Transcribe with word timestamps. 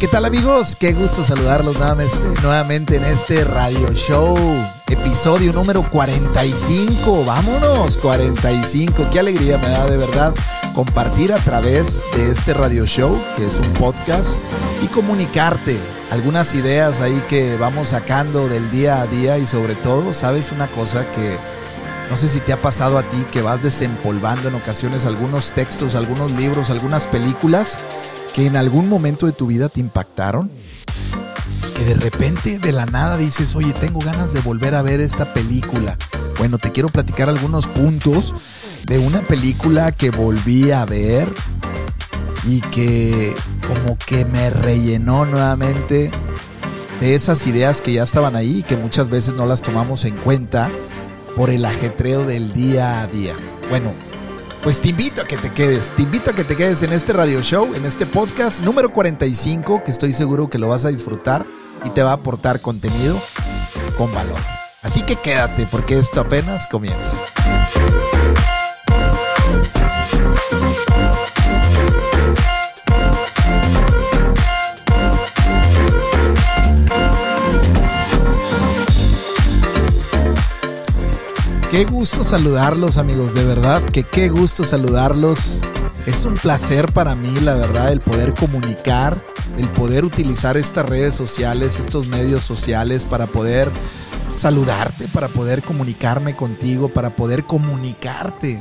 ¿qué 0.00 0.08
tal 0.08 0.24
amigos? 0.24 0.76
Qué 0.76 0.94
gusto 0.94 1.22
saludarlos 1.22 1.76
nuevamente, 1.76 2.18
nuevamente 2.42 2.96
en 2.96 3.04
este 3.04 3.44
radio 3.44 3.92
show, 3.92 4.34
episodio 4.88 5.52
número 5.52 5.88
45. 5.90 7.22
Vámonos, 7.26 7.98
45. 7.98 9.10
Qué 9.10 9.20
alegría 9.20 9.58
me 9.58 9.68
da 9.68 9.84
de 9.84 9.98
verdad 9.98 10.34
compartir 10.74 11.34
a 11.34 11.36
través 11.36 12.02
de 12.16 12.30
este 12.30 12.54
radio 12.54 12.86
show, 12.86 13.20
que 13.36 13.44
es 13.44 13.56
un 13.56 13.70
podcast, 13.74 14.38
y 14.82 14.86
comunicarte 14.86 15.76
algunas 16.10 16.54
ideas 16.54 17.02
ahí 17.02 17.22
que 17.28 17.58
vamos 17.58 17.88
sacando 17.88 18.48
del 18.48 18.70
día 18.70 19.02
a 19.02 19.06
día 19.06 19.36
y 19.36 19.46
sobre 19.46 19.74
todo, 19.74 20.14
¿sabes 20.14 20.50
una 20.50 20.68
cosa 20.68 21.10
que... 21.12 21.38
No 22.08 22.16
sé 22.16 22.26
si 22.26 22.40
te 22.40 22.54
ha 22.54 22.60
pasado 22.60 22.98
a 22.98 23.06
ti 23.06 23.24
que 23.30 23.42
vas 23.42 23.62
desempolvando 23.62 24.48
en 24.48 24.54
ocasiones 24.54 25.04
algunos 25.04 25.52
textos, 25.52 25.94
algunos 25.94 26.32
libros, 26.32 26.70
algunas 26.70 27.06
películas 27.06 27.78
que 28.34 28.46
en 28.46 28.56
algún 28.56 28.88
momento 28.88 29.26
de 29.26 29.32
tu 29.32 29.46
vida 29.46 29.68
te 29.68 29.80
impactaron. 29.80 30.50
Que 31.76 31.84
de 31.84 31.94
repente 31.94 32.58
de 32.58 32.72
la 32.72 32.86
nada 32.86 33.16
dices, 33.16 33.56
oye, 33.56 33.72
tengo 33.72 34.00
ganas 34.00 34.32
de 34.32 34.40
volver 34.40 34.74
a 34.74 34.82
ver 34.82 35.00
esta 35.00 35.32
película. 35.32 35.96
Bueno, 36.38 36.58
te 36.58 36.72
quiero 36.72 36.88
platicar 36.88 37.28
algunos 37.28 37.66
puntos 37.66 38.34
de 38.86 38.98
una 38.98 39.22
película 39.22 39.92
que 39.92 40.10
volví 40.10 40.70
a 40.70 40.84
ver 40.84 41.32
y 42.46 42.60
que 42.60 43.34
como 43.68 43.96
que 43.98 44.24
me 44.24 44.50
rellenó 44.50 45.24
nuevamente 45.24 46.10
de 47.00 47.14
esas 47.14 47.46
ideas 47.46 47.80
que 47.80 47.92
ya 47.92 48.02
estaban 48.02 48.36
ahí 48.36 48.58
y 48.58 48.62
que 48.62 48.76
muchas 48.76 49.08
veces 49.08 49.34
no 49.34 49.46
las 49.46 49.62
tomamos 49.62 50.04
en 50.04 50.16
cuenta 50.16 50.70
por 51.36 51.50
el 51.50 51.64
ajetreo 51.64 52.24
del 52.24 52.52
día 52.52 53.00
a 53.00 53.06
día. 53.06 53.34
Bueno, 53.68 53.94
pues 54.62 54.80
te 54.80 54.90
invito 54.90 55.22
a 55.22 55.24
que 55.24 55.36
te 55.36 55.52
quedes, 55.52 55.90
te 55.94 56.02
invito 56.02 56.30
a 56.30 56.34
que 56.34 56.44
te 56.44 56.56
quedes 56.56 56.82
en 56.82 56.92
este 56.92 57.12
radio 57.12 57.40
show, 57.42 57.74
en 57.74 57.84
este 57.84 58.06
podcast 58.06 58.60
número 58.60 58.92
45, 58.92 59.82
que 59.84 59.90
estoy 59.90 60.12
seguro 60.12 60.50
que 60.50 60.58
lo 60.58 60.68
vas 60.68 60.84
a 60.84 60.88
disfrutar 60.90 61.46
y 61.84 61.90
te 61.90 62.02
va 62.02 62.10
a 62.10 62.14
aportar 62.14 62.60
contenido 62.60 63.16
con 63.96 64.12
valor. 64.14 64.38
Así 64.82 65.02
que 65.02 65.16
quédate 65.16 65.66
porque 65.66 65.98
esto 65.98 66.20
apenas 66.20 66.66
comienza. 66.66 67.14
Qué 81.80 81.86
gusto 81.86 82.22
saludarlos 82.22 82.98
amigos, 82.98 83.32
de 83.32 83.42
verdad, 83.42 83.82
que 83.82 84.02
qué 84.02 84.28
gusto 84.28 84.64
saludarlos. 84.64 85.62
Es 86.04 86.26
un 86.26 86.34
placer 86.34 86.92
para 86.92 87.14
mí, 87.14 87.40
la 87.40 87.54
verdad, 87.54 87.90
el 87.90 88.02
poder 88.02 88.34
comunicar, 88.34 89.16
el 89.56 89.66
poder 89.70 90.04
utilizar 90.04 90.58
estas 90.58 90.84
redes 90.84 91.14
sociales, 91.14 91.78
estos 91.78 92.06
medios 92.06 92.42
sociales 92.42 93.06
para 93.06 93.26
poder 93.26 93.70
saludarte, 94.36 95.08
para 95.08 95.28
poder 95.28 95.62
comunicarme 95.62 96.36
contigo, 96.36 96.90
para 96.90 97.16
poder 97.16 97.44
comunicarte 97.44 98.60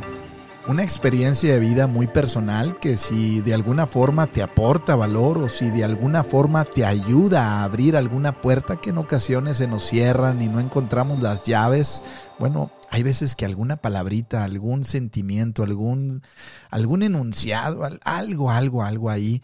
una 0.70 0.84
experiencia 0.84 1.52
de 1.52 1.60
vida 1.60 1.88
muy 1.88 2.08
personal 2.08 2.80
que 2.80 2.96
si 2.96 3.42
de 3.42 3.54
alguna 3.54 3.86
forma 3.86 4.28
te 4.28 4.42
aporta 4.42 4.96
valor 4.96 5.40
o 5.40 5.50
si 5.50 5.72
de 5.72 5.84
alguna 5.84 6.24
forma 6.24 6.64
te 6.64 6.86
ayuda 6.86 7.44
a 7.44 7.64
abrir 7.66 7.98
alguna 7.98 8.40
puerta 8.40 8.78
que 8.78 8.92
en 8.92 9.00
ocasiones 9.00 9.58
se 9.58 9.68
nos 9.68 9.84
cierran 9.84 10.42
y 10.42 10.48
no 10.48 10.62
encontramos 10.62 11.22
las 11.22 11.44
llaves, 11.44 12.02
bueno, 12.38 12.72
hay 12.90 13.04
veces 13.04 13.36
que 13.36 13.46
alguna 13.46 13.78
palabrita, 13.78 14.44
algún 14.44 14.84
sentimiento, 14.84 15.64
algún, 15.64 16.22
algún 16.70 17.04
enunciado, 17.04 17.88
algo, 18.04 18.52
algo, 18.52 18.84
algo 18.84 19.10
ahí, 19.10 19.42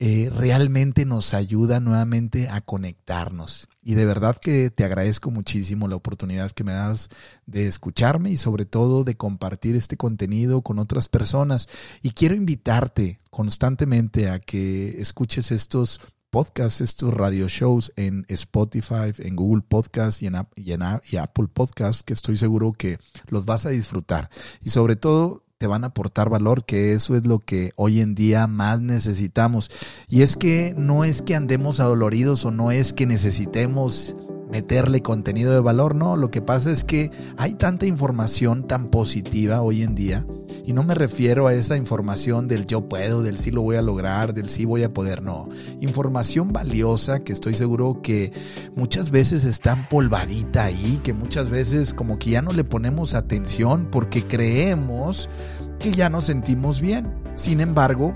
eh, 0.00 0.30
realmente 0.32 1.04
nos 1.04 1.34
ayuda 1.34 1.80
nuevamente 1.80 2.48
a 2.48 2.60
conectarnos. 2.60 3.68
Y 3.82 3.94
de 3.94 4.04
verdad 4.04 4.36
que 4.36 4.70
te 4.70 4.84
agradezco 4.84 5.32
muchísimo 5.32 5.88
la 5.88 5.96
oportunidad 5.96 6.52
que 6.52 6.62
me 6.62 6.72
das 6.72 7.08
de 7.46 7.66
escucharme 7.66 8.30
y 8.30 8.36
sobre 8.36 8.64
todo 8.64 9.02
de 9.02 9.16
compartir 9.16 9.74
este 9.74 9.96
contenido 9.96 10.62
con 10.62 10.78
otras 10.78 11.08
personas. 11.08 11.68
Y 12.00 12.10
quiero 12.10 12.36
invitarte 12.36 13.18
constantemente 13.30 14.28
a 14.28 14.38
que 14.38 15.00
escuches 15.00 15.50
estos 15.50 16.00
podcasts, 16.30 16.80
estos 16.80 17.14
radio 17.14 17.48
shows 17.48 17.92
en 17.96 18.26
Spotify, 18.28 19.12
en 19.18 19.36
Google 19.36 19.62
Podcast 19.66 20.22
y 20.22 20.26
en, 20.26 20.34
y 20.56 20.72
en 20.72 20.82
y 21.10 21.16
Apple 21.16 21.48
Podcast, 21.52 22.02
que 22.02 22.12
estoy 22.12 22.36
seguro 22.36 22.72
que 22.72 22.98
los 23.28 23.46
vas 23.46 23.66
a 23.66 23.70
disfrutar. 23.70 24.30
Y 24.62 24.70
sobre 24.70 24.96
todo 24.96 25.44
te 25.58 25.66
van 25.66 25.84
a 25.84 25.88
aportar 25.88 26.30
valor, 26.30 26.64
que 26.64 26.92
eso 26.92 27.16
es 27.16 27.26
lo 27.26 27.40
que 27.40 27.72
hoy 27.76 28.00
en 28.00 28.14
día 28.14 28.46
más 28.46 28.80
necesitamos. 28.80 29.70
Y 30.08 30.22
es 30.22 30.36
que 30.36 30.74
no 30.76 31.04
es 31.04 31.22
que 31.22 31.34
andemos 31.34 31.80
adoloridos 31.80 32.44
o 32.44 32.50
no 32.50 32.70
es 32.70 32.92
que 32.92 33.06
necesitemos 33.06 34.16
meterle 34.50 35.02
contenido 35.02 35.52
de 35.52 35.60
valor, 35.60 35.94
no, 35.94 36.16
lo 36.16 36.30
que 36.30 36.42
pasa 36.42 36.70
es 36.70 36.84
que 36.84 37.10
hay 37.36 37.54
tanta 37.54 37.86
información 37.86 38.66
tan 38.66 38.88
positiva 38.88 39.60
hoy 39.62 39.82
en 39.82 39.94
día 39.94 40.24
y 40.68 40.74
no 40.74 40.82
me 40.82 40.94
refiero 40.94 41.46
a 41.46 41.54
esa 41.54 41.76
información 41.76 42.46
del 42.46 42.66
yo 42.66 42.90
puedo, 42.90 43.22
del 43.22 43.38
sí 43.38 43.50
lo 43.50 43.62
voy 43.62 43.76
a 43.76 43.82
lograr, 43.82 44.34
del 44.34 44.50
sí 44.50 44.66
voy 44.66 44.82
a 44.82 44.92
poder, 44.92 45.22
no, 45.22 45.48
información 45.80 46.52
valiosa 46.52 47.20
que 47.20 47.32
estoy 47.32 47.54
seguro 47.54 48.00
que 48.02 48.32
muchas 48.76 49.10
veces 49.10 49.44
está 49.44 49.72
empolvadita 49.72 50.64
ahí, 50.64 51.00
que 51.02 51.14
muchas 51.14 51.48
veces 51.48 51.94
como 51.94 52.18
que 52.18 52.30
ya 52.30 52.42
no 52.42 52.52
le 52.52 52.64
ponemos 52.64 53.14
atención 53.14 53.88
porque 53.90 54.26
creemos 54.26 55.30
que 55.78 55.92
ya 55.92 56.10
nos 56.10 56.26
sentimos 56.26 56.82
bien. 56.82 57.14
Sin 57.34 57.60
embargo, 57.60 58.14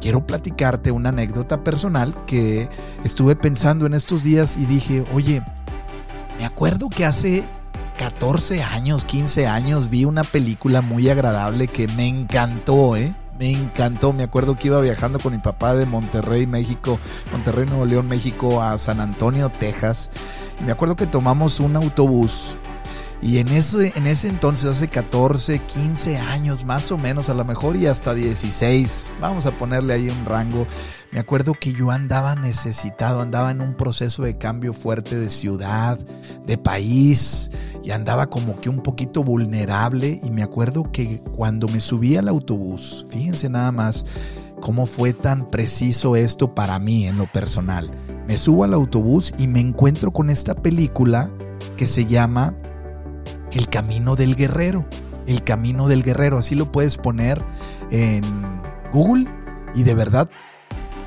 quiero 0.00 0.26
platicarte 0.26 0.90
una 0.90 1.10
anécdota 1.10 1.62
personal 1.62 2.14
que 2.26 2.68
estuve 3.04 3.36
pensando 3.36 3.86
en 3.86 3.94
estos 3.94 4.24
días 4.24 4.56
y 4.56 4.66
dije, 4.66 5.04
oye, 5.14 5.40
me 6.38 6.44
acuerdo 6.44 6.88
que 6.88 7.04
hace 7.04 7.44
14 7.98 8.62
años, 8.62 9.04
15 9.04 9.46
años 9.46 9.88
vi 9.88 10.04
una 10.04 10.24
película 10.24 10.82
muy 10.82 11.08
agradable 11.08 11.68
que 11.68 11.88
me 11.88 12.08
encantó, 12.08 12.96
¿eh? 12.96 13.14
Me 13.38 13.50
encantó, 13.50 14.12
me 14.12 14.22
acuerdo 14.22 14.56
que 14.56 14.68
iba 14.68 14.80
viajando 14.80 15.18
con 15.18 15.32
mi 15.32 15.38
papá 15.38 15.74
de 15.74 15.84
Monterrey, 15.84 16.46
México, 16.46 16.98
Monterrey, 17.32 17.66
Nuevo 17.66 17.84
León, 17.84 18.08
México, 18.08 18.62
a 18.62 18.78
San 18.78 19.00
Antonio, 19.00 19.50
Texas. 19.50 20.10
me 20.64 20.72
acuerdo 20.72 20.96
que 20.96 21.06
tomamos 21.06 21.60
un 21.60 21.76
autobús 21.76 22.56
y 23.22 23.38
en 23.38 23.48
ese, 23.48 23.92
en 23.96 24.06
ese 24.06 24.28
entonces, 24.28 24.66
hace 24.66 24.88
14, 24.88 25.58
15 25.60 26.18
años 26.18 26.64
más 26.64 26.92
o 26.92 26.98
menos, 26.98 27.28
a 27.28 27.34
lo 27.34 27.44
mejor 27.44 27.76
y 27.76 27.86
hasta 27.86 28.14
16, 28.14 29.14
vamos 29.20 29.46
a 29.46 29.52
ponerle 29.52 29.94
ahí 29.94 30.08
un 30.08 30.24
rango, 30.24 30.66
me 31.12 31.20
acuerdo 31.20 31.54
que 31.54 31.72
yo 31.72 31.90
andaba 31.90 32.34
necesitado, 32.34 33.20
andaba 33.22 33.50
en 33.50 33.60
un 33.60 33.74
proceso 33.74 34.22
de 34.24 34.36
cambio 34.36 34.72
fuerte 34.72 35.18
de 35.18 35.30
ciudad, 35.30 35.98
de 36.46 36.58
país, 36.58 37.50
y 37.82 37.92
andaba 37.92 38.26
como 38.26 38.60
que 38.60 38.68
un 38.68 38.82
poquito 38.82 39.22
vulnerable. 39.22 40.20
Y 40.22 40.30
me 40.30 40.42
acuerdo 40.42 40.90
que 40.90 41.22
cuando 41.34 41.68
me 41.68 41.80
subí 41.80 42.16
al 42.16 42.28
autobús, 42.28 43.06
fíjense 43.08 43.48
nada 43.48 43.72
más 43.72 44.04
cómo 44.60 44.86
fue 44.86 45.12
tan 45.12 45.50
preciso 45.50 46.16
esto 46.16 46.54
para 46.54 46.78
mí 46.78 47.06
en 47.06 47.16
lo 47.16 47.30
personal. 47.30 47.90
Me 48.26 48.36
subo 48.36 48.64
al 48.64 48.74
autobús 48.74 49.32
y 49.38 49.46
me 49.46 49.60
encuentro 49.60 50.10
con 50.10 50.28
esta 50.28 50.54
película 50.54 51.30
que 51.76 51.86
se 51.86 52.06
llama 52.06 52.54
el 53.52 53.68
camino 53.68 54.16
del 54.16 54.36
guerrero. 54.36 54.84
El 55.26 55.42
camino 55.42 55.88
del 55.88 56.02
guerrero. 56.02 56.38
Así 56.38 56.54
lo 56.54 56.70
puedes 56.70 56.96
poner 56.96 57.42
en 57.90 58.22
Google. 58.92 59.26
Y 59.74 59.82
de 59.82 59.94
verdad 59.94 60.28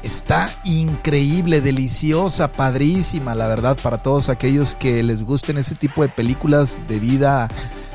está 0.03 0.49
increíble, 0.63 1.61
deliciosa, 1.61 2.51
padrísima, 2.51 3.35
la 3.35 3.47
verdad, 3.47 3.77
para 3.81 4.01
todos 4.01 4.29
aquellos 4.29 4.75
que 4.75 5.03
les 5.03 5.23
gusten 5.23 5.57
ese 5.57 5.75
tipo 5.75 6.01
de 6.01 6.09
películas 6.09 6.77
de 6.87 6.99
vida, 6.99 7.47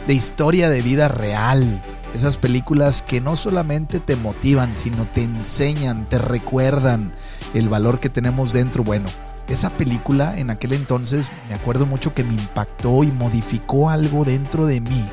de 0.07 0.15
historia 0.15 0.68
de 0.68 0.83
vida 0.83 1.09
real. 1.09 1.80
Esas 2.15 2.36
películas 2.36 3.03
que 3.03 3.21
no 3.21 3.34
solamente 3.36 3.98
te 3.98 4.16
motivan, 4.16 4.74
sino 4.74 5.04
te 5.07 5.22
enseñan, 5.22 6.07
te 6.07 6.18
recuerdan 6.18 7.13
el 7.54 7.68
valor 7.68 7.98
que 7.98 8.09
tenemos 8.09 8.53
dentro. 8.53 8.84
Bueno, 8.84 9.09
esa 9.48 9.70
película 9.70 10.38
en 10.38 10.50
aquel 10.50 10.72
entonces 10.72 11.30
me 11.48 11.54
acuerdo 11.54 11.86
mucho 11.86 12.14
que 12.14 12.24
me 12.24 12.34
impactó 12.34 13.04
y 13.04 13.10
modificó 13.10 13.91
algo 13.91 14.24
dentro 14.24 14.66
de 14.66 14.80
mí. 14.80 15.04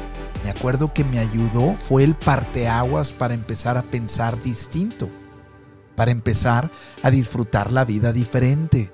Me 0.44 0.50
acuerdo 0.50 0.94
que 0.94 1.04
me 1.04 1.20
ayudó, 1.20 1.76
fue 1.78 2.04
el 2.04 2.16
parteaguas 2.16 3.14
para 3.14 3.34
empezar 3.34 3.78
a 3.78 3.84
pensar 3.84 4.40
distinto, 4.40 5.10
para 5.96 6.12
empezar 6.12 6.72
a 7.04 7.12
disfrutar 7.12 7.72
la 7.72 7.86
vida 7.86 8.12
diferente. 8.12 8.92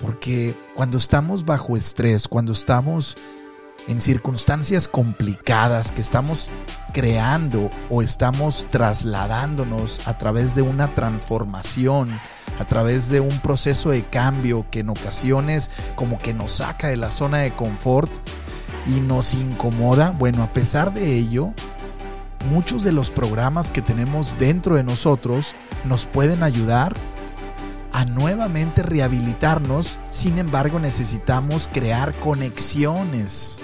Porque 0.00 0.56
cuando 0.76 0.98
estamos 0.98 1.44
bajo 1.44 1.76
estrés, 1.76 2.28
cuando 2.28 2.52
estamos 2.52 3.16
en 3.88 3.98
circunstancias 3.98 4.86
complicadas 4.86 5.90
que 5.90 6.02
estamos 6.02 6.50
creando 6.92 7.70
o 7.90 8.02
estamos 8.02 8.66
trasladándonos 8.70 10.06
a 10.06 10.18
través 10.18 10.54
de 10.54 10.62
una 10.62 10.94
transformación, 10.94 12.20
a 12.58 12.64
través 12.64 13.08
de 13.08 13.20
un 13.20 13.38
proceso 13.40 13.90
de 13.90 14.04
cambio 14.04 14.66
que 14.70 14.80
en 14.80 14.90
ocasiones 14.90 15.70
como 15.94 16.18
que 16.18 16.34
nos 16.34 16.52
saca 16.52 16.88
de 16.88 16.96
la 16.96 17.10
zona 17.10 17.38
de 17.38 17.52
confort 17.52 18.10
y 18.86 19.00
nos 19.00 19.34
incomoda, 19.34 20.10
bueno, 20.10 20.42
a 20.42 20.52
pesar 20.52 20.92
de 20.92 21.16
ello, 21.16 21.52
muchos 22.50 22.82
de 22.82 22.92
los 22.92 23.10
programas 23.10 23.70
que 23.70 23.82
tenemos 23.82 24.38
dentro 24.38 24.76
de 24.76 24.82
nosotros 24.82 25.54
nos 25.84 26.06
pueden 26.06 26.42
ayudar 26.42 26.94
a 27.92 28.04
nuevamente 28.04 28.82
rehabilitarnos, 28.82 29.98
sin 30.08 30.38
embargo 30.38 30.78
necesitamos 30.78 31.68
crear 31.72 32.14
conexiones. 32.14 33.62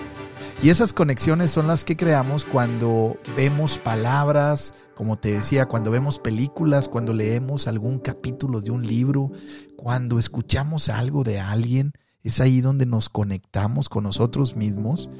Y 0.62 0.70
esas 0.70 0.93
conexiones 0.93 1.50
son 1.50 1.67
las 1.67 1.85
que 1.85 1.96
creamos 1.96 2.44
cuando 2.44 3.19
vemos 3.37 3.79
palabras, 3.79 4.73
como 4.94 5.19
te 5.19 5.32
decía, 5.32 5.67
cuando 5.67 5.91
vemos 5.91 6.19
películas, 6.19 6.88
cuando 6.88 7.12
leemos 7.12 7.67
algún 7.67 7.99
capítulo 7.99 8.61
de 8.61 8.70
un 8.70 8.87
libro, 8.87 9.32
cuando 9.76 10.19
escuchamos 10.19 10.88
algo 10.88 11.25
de 11.25 11.41
alguien, 11.41 11.93
es 12.23 12.41
ahí 12.41 12.61
donde 12.61 12.87
nos 12.87 13.08
conectamos 13.08 13.88
con 13.88 14.05
nosotros 14.05 14.56
mismos 14.56 15.11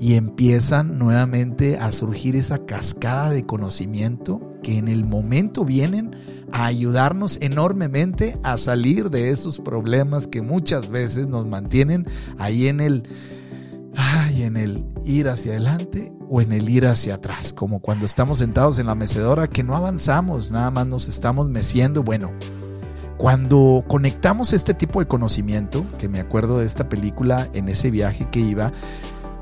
y 0.00 0.14
empiezan 0.14 0.98
nuevamente 0.98 1.76
a 1.76 1.92
surgir 1.92 2.34
esa 2.34 2.64
cascada 2.64 3.30
de 3.30 3.44
conocimiento 3.44 4.40
que 4.62 4.78
en 4.78 4.88
el 4.88 5.04
momento 5.04 5.66
vienen 5.66 6.16
a 6.52 6.64
ayudarnos 6.64 7.38
enormemente 7.42 8.38
a 8.42 8.56
salir 8.56 9.10
de 9.10 9.30
esos 9.30 9.60
problemas 9.60 10.26
que 10.26 10.40
muchas 10.40 10.88
veces 10.88 11.28
nos 11.28 11.46
mantienen 11.46 12.06
ahí 12.38 12.66
en 12.66 12.80
el 12.80 13.02
ay, 13.96 14.42
en 14.42 14.56
el 14.56 14.84
ir 15.04 15.28
hacia 15.28 15.52
adelante 15.52 16.12
o 16.28 16.40
en 16.40 16.52
el 16.52 16.68
ir 16.68 16.86
hacia 16.86 17.14
atrás, 17.14 17.52
como 17.52 17.80
cuando 17.80 18.06
estamos 18.06 18.38
sentados 18.38 18.78
en 18.78 18.86
la 18.86 18.94
mecedora 18.94 19.48
que 19.48 19.62
no 19.62 19.76
avanzamos, 19.76 20.50
nada 20.50 20.70
más 20.70 20.86
nos 20.86 21.08
estamos 21.08 21.48
meciendo, 21.48 22.02
bueno, 22.02 22.30
cuando 23.16 23.84
conectamos 23.86 24.52
este 24.52 24.72
tipo 24.72 25.00
de 25.00 25.06
conocimiento, 25.06 25.84
que 25.98 26.08
me 26.08 26.20
acuerdo 26.20 26.58
de 26.58 26.66
esta 26.66 26.88
película 26.88 27.48
en 27.52 27.68
ese 27.68 27.90
viaje 27.90 28.28
que 28.30 28.40
iba, 28.40 28.72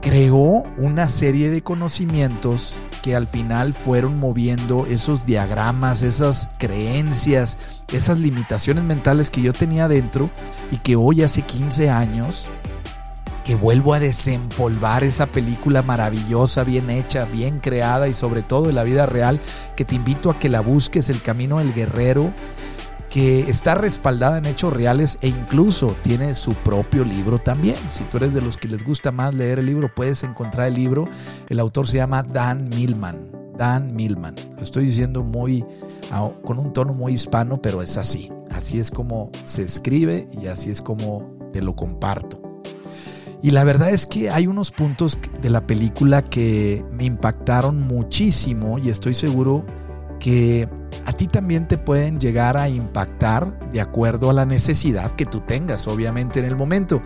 creó 0.00 0.64
una 0.76 1.08
serie 1.08 1.50
de 1.50 1.62
conocimientos 1.62 2.80
que 3.02 3.14
al 3.14 3.26
final 3.26 3.74
fueron 3.74 4.18
moviendo 4.18 4.86
esos 4.86 5.24
diagramas, 5.24 6.02
esas 6.02 6.48
creencias, 6.58 7.56
esas 7.92 8.18
limitaciones 8.18 8.84
mentales 8.84 9.30
que 9.30 9.42
yo 9.42 9.52
tenía 9.52 9.88
dentro 9.88 10.30
y 10.70 10.78
que 10.78 10.96
hoy 10.96 11.22
hace 11.22 11.42
15 11.42 11.90
años 11.90 12.48
que 13.48 13.54
vuelvo 13.54 13.94
a 13.94 13.98
desempolvar 13.98 15.04
esa 15.04 15.26
película 15.26 15.80
maravillosa, 15.80 16.64
bien 16.64 16.90
hecha, 16.90 17.24
bien 17.24 17.60
creada 17.60 18.06
y 18.06 18.12
sobre 18.12 18.42
todo 18.42 18.68
en 18.68 18.74
la 18.74 18.84
vida 18.84 19.06
real, 19.06 19.40
que 19.74 19.86
te 19.86 19.94
invito 19.94 20.28
a 20.30 20.38
que 20.38 20.50
la 20.50 20.60
busques, 20.60 21.08
El 21.08 21.22
Camino 21.22 21.56
del 21.56 21.72
Guerrero, 21.72 22.30
que 23.08 23.48
está 23.48 23.74
respaldada 23.74 24.36
en 24.36 24.44
hechos 24.44 24.70
reales 24.70 25.16
e 25.22 25.28
incluso 25.28 25.96
tiene 26.02 26.34
su 26.34 26.52
propio 26.52 27.06
libro 27.06 27.38
también. 27.38 27.76
Si 27.88 28.04
tú 28.04 28.18
eres 28.18 28.34
de 28.34 28.42
los 28.42 28.58
que 28.58 28.68
les 28.68 28.84
gusta 28.84 29.12
más 29.12 29.34
leer 29.34 29.60
el 29.60 29.64
libro, 29.64 29.90
puedes 29.94 30.24
encontrar 30.24 30.68
el 30.68 30.74
libro. 30.74 31.08
El 31.48 31.58
autor 31.58 31.88
se 31.88 31.96
llama 31.96 32.22
Dan 32.22 32.68
Millman. 32.68 33.30
Dan 33.56 33.96
Millman. 33.96 34.34
Lo 34.58 34.62
estoy 34.62 34.84
diciendo 34.84 35.22
muy 35.22 35.64
con 36.42 36.58
un 36.58 36.74
tono 36.74 36.92
muy 36.92 37.14
hispano, 37.14 37.62
pero 37.62 37.80
es 37.80 37.96
así. 37.96 38.30
Así 38.50 38.78
es 38.78 38.90
como 38.90 39.30
se 39.44 39.62
escribe 39.62 40.28
y 40.38 40.48
así 40.48 40.68
es 40.68 40.82
como 40.82 41.34
te 41.50 41.62
lo 41.62 41.74
comparto. 41.74 42.47
Y 43.42 43.52
la 43.52 43.64
verdad 43.64 43.90
es 43.90 44.06
que 44.06 44.30
hay 44.30 44.46
unos 44.46 44.70
puntos 44.70 45.18
de 45.40 45.50
la 45.50 45.66
película 45.66 46.22
que 46.22 46.84
me 46.90 47.04
impactaron 47.04 47.80
muchísimo 47.86 48.78
y 48.78 48.90
estoy 48.90 49.14
seguro 49.14 49.64
que 50.18 50.68
a 51.06 51.12
ti 51.12 51.28
también 51.28 51.68
te 51.68 51.78
pueden 51.78 52.18
llegar 52.20 52.56
a 52.56 52.68
impactar 52.68 53.70
de 53.70 53.80
acuerdo 53.80 54.30
a 54.30 54.32
la 54.32 54.44
necesidad 54.44 55.12
que 55.12 55.24
tú 55.24 55.40
tengas, 55.40 55.86
obviamente 55.86 56.40
en 56.40 56.46
el 56.46 56.56
momento. 56.56 57.00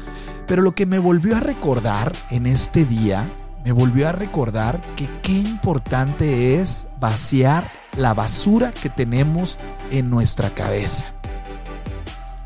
Pero 0.47 0.63
lo 0.63 0.75
que 0.75 0.87
me 0.87 0.99
volvió 0.99 1.37
a 1.37 1.41
recordar 1.41 2.13
en 2.31 2.47
este 2.47 2.87
día, 2.87 3.29
me 3.65 3.73
volvió 3.73 4.09
a 4.09 4.13
recordar 4.13 4.81
que 4.97 5.09
qué 5.23 5.33
importante 5.33 6.61
es 6.61 6.87
vaciar 6.99 7.71
la 7.97 8.15
basura 8.15 8.71
que 8.71 8.89
tenemos 8.89 9.59
en 9.91 10.09
nuestra 10.09 10.51
cabeza. 10.51 11.05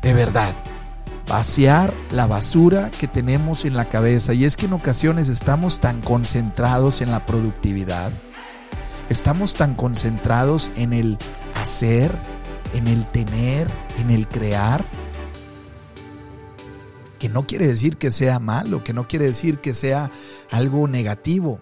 De 0.01 0.13
verdad, 0.13 0.53
vaciar 1.27 1.93
la 2.11 2.27
basura 2.27 2.91
que 2.91 3.07
tenemos 3.07 3.65
en 3.65 3.75
la 3.75 3.85
cabeza. 3.85 4.33
Y 4.33 4.45
es 4.45 4.57
que 4.57 4.67
en 4.67 4.73
ocasiones 4.73 5.29
estamos 5.29 5.79
tan 5.79 6.01
concentrados 6.01 7.01
en 7.01 7.11
la 7.11 7.25
productividad 7.25 8.11
Estamos 9.09 9.53
tan 9.53 9.73
concentrados 9.73 10.71
en 10.75 10.91
el 10.91 11.17
hacer, 11.55 12.11
en 12.73 12.87
el 12.87 13.05
tener, 13.05 13.69
en 13.99 14.09
el 14.09 14.27
crear, 14.27 14.83
que 17.17 17.29
no 17.29 17.47
quiere 17.47 17.67
decir 17.67 17.95
que 17.95 18.11
sea 18.11 18.39
malo, 18.39 18.83
que 18.83 18.91
no 18.91 19.07
quiere 19.07 19.25
decir 19.25 19.59
que 19.59 19.73
sea 19.73 20.11
algo 20.51 20.89
negativo. 20.89 21.61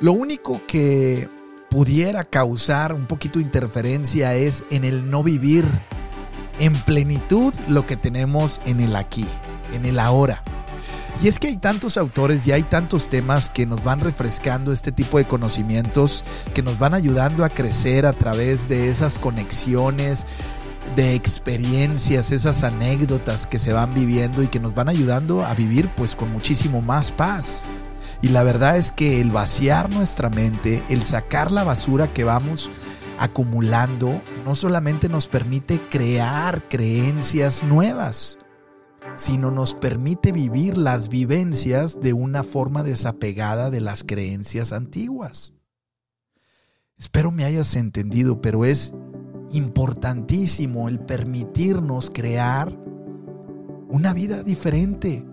Lo 0.00 0.12
único 0.12 0.62
que 0.66 1.28
pudiera 1.68 2.24
causar 2.24 2.94
un 2.94 3.06
poquito 3.06 3.38
de 3.38 3.44
interferencia 3.44 4.34
es 4.34 4.64
en 4.70 4.84
el 4.84 5.10
no 5.10 5.22
vivir 5.22 5.66
en 6.60 6.74
plenitud 6.74 7.52
lo 7.66 7.86
que 7.86 7.96
tenemos 7.96 8.60
en 8.66 8.80
el 8.80 8.94
aquí, 8.94 9.26
en 9.74 9.84
el 9.84 9.98
ahora. 9.98 10.42
Y 11.22 11.28
es 11.28 11.38
que 11.38 11.48
hay 11.48 11.56
tantos 11.56 11.96
autores 11.96 12.46
y 12.46 12.52
hay 12.52 12.62
tantos 12.62 13.08
temas 13.08 13.50
que 13.50 13.66
nos 13.66 13.82
van 13.82 14.00
refrescando 14.00 14.72
este 14.72 14.92
tipo 14.92 15.18
de 15.18 15.26
conocimientos, 15.26 16.24
que 16.54 16.62
nos 16.62 16.78
van 16.78 16.94
ayudando 16.94 17.44
a 17.44 17.50
crecer 17.50 18.06
a 18.06 18.12
través 18.12 18.68
de 18.68 18.90
esas 18.90 19.18
conexiones, 19.18 20.26
de 20.96 21.14
experiencias, 21.14 22.32
esas 22.32 22.62
anécdotas 22.62 23.46
que 23.46 23.58
se 23.58 23.72
van 23.72 23.92
viviendo 23.94 24.42
y 24.42 24.48
que 24.48 24.60
nos 24.60 24.74
van 24.74 24.88
ayudando 24.88 25.44
a 25.44 25.54
vivir 25.54 25.88
pues 25.96 26.16
con 26.16 26.32
muchísimo 26.32 26.80
más 26.80 27.12
paz. 27.12 27.68
Y 28.22 28.28
la 28.28 28.42
verdad 28.42 28.76
es 28.76 28.92
que 28.92 29.20
el 29.20 29.30
vaciar 29.30 29.90
nuestra 29.90 30.30
mente, 30.30 30.82
el 30.88 31.02
sacar 31.02 31.52
la 31.52 31.64
basura 31.64 32.08
que 32.12 32.24
vamos 32.24 32.70
acumulando, 33.20 34.22
no 34.46 34.54
solamente 34.54 35.10
nos 35.10 35.28
permite 35.28 35.78
crear 35.90 36.66
creencias 36.68 37.62
nuevas, 37.62 38.38
sino 39.14 39.50
nos 39.50 39.74
permite 39.74 40.32
vivir 40.32 40.78
las 40.78 41.10
vivencias 41.10 42.00
de 42.00 42.14
una 42.14 42.42
forma 42.42 42.82
desapegada 42.82 43.70
de 43.70 43.82
las 43.82 44.04
creencias 44.04 44.72
antiguas. 44.72 45.52
Espero 46.96 47.30
me 47.30 47.44
hayas 47.44 47.76
entendido, 47.76 48.40
pero 48.40 48.64
es 48.64 48.94
importantísimo 49.52 50.88
el 50.88 50.98
permitirnos 50.98 52.10
crear 52.10 52.74
una 53.90 54.14
vida 54.14 54.42
diferente, 54.42 55.26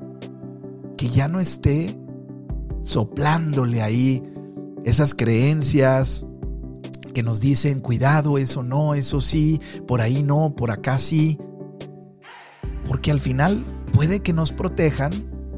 que 0.97 1.07
ya 1.07 1.29
no 1.29 1.39
esté 1.39 1.97
soplándole 2.81 3.81
ahí 3.81 4.23
esas 4.83 5.15
creencias 5.15 6.25
que 7.17 7.23
nos 7.23 7.41
dicen, 7.41 7.81
cuidado, 7.81 8.37
eso 8.37 8.61
no, 8.61 8.93
eso 8.93 9.21
sí, 9.21 9.59
por 9.87 10.01
ahí 10.01 10.21
no, 10.21 10.53
por 10.55 10.69
acá 10.69 10.99
sí 10.99 11.39
porque 12.87 13.11
al 13.11 13.19
final 13.19 13.65
puede 13.93 14.21
que 14.21 14.33
nos 14.33 14.53
protejan, 14.53 15.11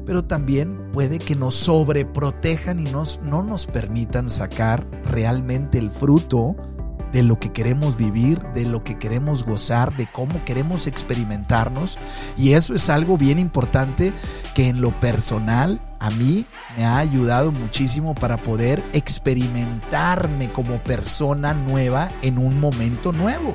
pero 0.04 0.24
también 0.24 0.90
puede 0.92 1.18
que 1.18 1.36
nos 1.36 1.54
sobreprotejan 1.54 2.80
y 2.80 2.90
nos, 2.90 3.20
no 3.22 3.42
nos 3.42 3.66
permitan 3.66 4.28
sacar 4.28 4.86
realmente 5.04 5.78
el 5.78 5.90
fruto 5.90 6.56
de 7.12 7.22
lo 7.22 7.38
que 7.38 7.52
queremos 7.52 7.96
vivir, 7.96 8.40
de 8.54 8.64
lo 8.64 8.82
que 8.82 8.98
queremos 8.98 9.44
gozar, 9.44 9.96
de 9.96 10.06
cómo 10.06 10.44
queremos 10.44 10.86
experimentarnos. 10.86 11.98
Y 12.36 12.52
eso 12.52 12.74
es 12.74 12.88
algo 12.88 13.16
bien 13.18 13.38
importante 13.38 14.12
que 14.54 14.68
en 14.68 14.80
lo 14.80 14.90
personal 15.00 15.80
a 15.98 16.10
mí 16.10 16.46
me 16.76 16.84
ha 16.84 16.98
ayudado 16.98 17.52
muchísimo 17.52 18.14
para 18.14 18.36
poder 18.36 18.82
experimentarme 18.92 20.50
como 20.50 20.78
persona 20.78 21.54
nueva 21.54 22.10
en 22.22 22.38
un 22.38 22.60
momento 22.60 23.12
nuevo. 23.12 23.52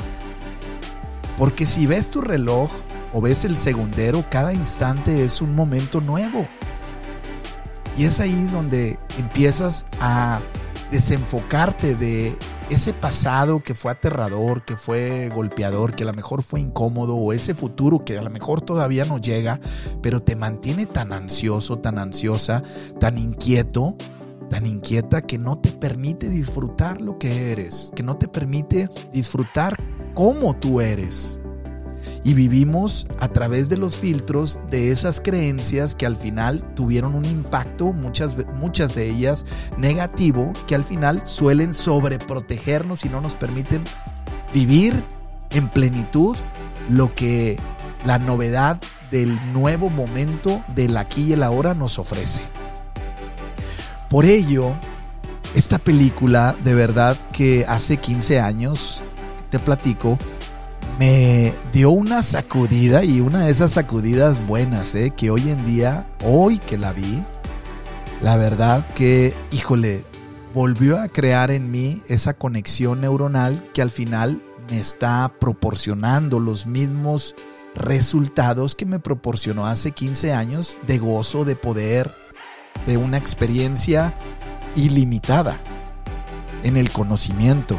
Porque 1.38 1.65
si 1.65 1.85
ves 1.85 2.09
tu 2.12 2.21
reloj, 2.21 2.71
o 3.15 3.21
ves 3.21 3.45
el 3.45 3.55
segundero, 3.55 4.25
cada 4.29 4.51
instante 4.51 5.24
es 5.24 5.41
un 5.41 5.55
momento 5.55 6.01
nuevo. 6.01 6.45
Y 7.97 8.03
es 8.03 8.19
ahí 8.19 8.50
donde 8.51 9.00
empiezas 9.17 9.85
a 10.01 10.41
desenfocarte 10.91 11.95
de 11.95 12.38
ese 12.69 12.93
pasado 12.93 13.62
que 13.62 13.75
fue 13.75 13.91
aterrador, 13.91 14.65
que 14.65 14.77
fue 14.77 15.29
golpeador, 15.34 15.95
que 15.95 16.03
a 16.03 16.07
lo 16.07 16.13
mejor 16.13 16.43
fue 16.43 16.60
incómodo, 16.60 17.15
o 17.15 17.34
ese 17.34 17.53
futuro 17.53 18.03
que 18.03 18.17
a 18.17 18.22
lo 18.22 18.29
mejor 18.29 18.62
todavía 18.62 19.05
no 19.05 19.19
llega, 19.19 19.60
pero 20.01 20.22
te 20.22 20.36
mantiene 20.36 20.86
tan 20.86 21.13
ansioso, 21.13 21.79
tan 21.79 22.00
ansiosa, 22.00 22.63
tan 23.00 23.17
inquieto, 23.17 23.95
tan 24.50 24.65
inquieta 24.65 25.22
que 25.22 25.38
no 25.38 25.57
te 25.57 25.72
permite 25.72 26.29
disfrutar 26.29 27.01
lo 27.01 27.17
que 27.17 27.51
eres, 27.51 27.91
que 27.95 28.03
no 28.03 28.17
te 28.17 28.27
permite 28.27 28.89
disfrutar 29.12 29.75
cómo 30.13 30.55
tú 30.55 30.81
eres 30.81 31.39
y 32.24 32.33
vivimos 32.33 33.07
a 33.19 33.27
través 33.27 33.69
de 33.69 33.77
los 33.77 33.95
filtros 33.97 34.59
de 34.69 34.91
esas 34.91 35.21
creencias 35.21 35.95
que 35.95 36.05
al 36.05 36.15
final 36.15 36.63
tuvieron 36.75 37.15
un 37.15 37.25
impacto, 37.25 37.93
muchas, 37.93 38.35
muchas 38.55 38.95
de 38.95 39.09
ellas 39.09 39.45
negativo, 39.77 40.53
que 40.67 40.75
al 40.75 40.83
final 40.83 41.24
suelen 41.24 41.74
sobreprotegernos 41.74 43.05
y 43.05 43.09
no 43.09 43.21
nos 43.21 43.35
permiten 43.35 43.83
vivir 44.53 45.03
en 45.51 45.69
plenitud 45.69 46.35
lo 46.89 47.13
que 47.13 47.57
la 48.05 48.19
novedad 48.19 48.79
del 49.12 49.39
nuevo 49.53 49.89
momento 49.89 50.63
del 50.75 50.97
aquí 50.97 51.25
y 51.25 51.33
el 51.33 51.43
ahora 51.43 51.74
nos 51.74 52.00
ofrece. 52.00 52.41
Por 54.09 54.25
ello, 54.25 54.74
esta 55.55 55.77
película 55.77 56.55
de 56.63 56.75
verdad 56.75 57.17
que 57.31 57.65
hace 57.67 57.97
15 57.97 58.39
años, 58.39 59.01
te 59.50 59.59
platico, 59.59 60.17
me 60.99 61.53
dio 61.73 61.89
una 61.89 62.21
sacudida 62.21 63.03
y 63.03 63.19
una 63.19 63.45
de 63.45 63.51
esas 63.51 63.71
sacudidas 63.71 64.45
buenas, 64.47 64.95
¿eh? 64.95 65.11
que 65.15 65.29
hoy 65.29 65.49
en 65.49 65.65
día, 65.65 66.07
hoy 66.23 66.57
que 66.57 66.77
la 66.77 66.93
vi, 66.93 67.23
la 68.21 68.37
verdad 68.37 68.85
que, 68.93 69.33
híjole, 69.51 70.05
volvió 70.53 70.99
a 70.99 71.09
crear 71.09 71.51
en 71.51 71.69
mí 71.69 72.01
esa 72.07 72.33
conexión 72.33 73.01
neuronal 73.01 73.69
que 73.73 73.81
al 73.81 73.91
final 73.91 74.41
me 74.69 74.77
está 74.77 75.33
proporcionando 75.39 76.39
los 76.39 76.65
mismos 76.65 77.35
resultados 77.75 78.73
que 78.73 78.85
me 78.85 78.99
proporcionó 78.99 79.67
hace 79.67 79.91
15 79.91 80.33
años 80.33 80.77
de 80.87 80.97
gozo, 80.97 81.43
de 81.43 81.57
poder, 81.57 82.13
de 82.87 82.95
una 82.95 83.17
experiencia 83.17 84.13
ilimitada 84.75 85.59
en 86.63 86.77
el 86.77 86.89
conocimiento, 86.89 87.77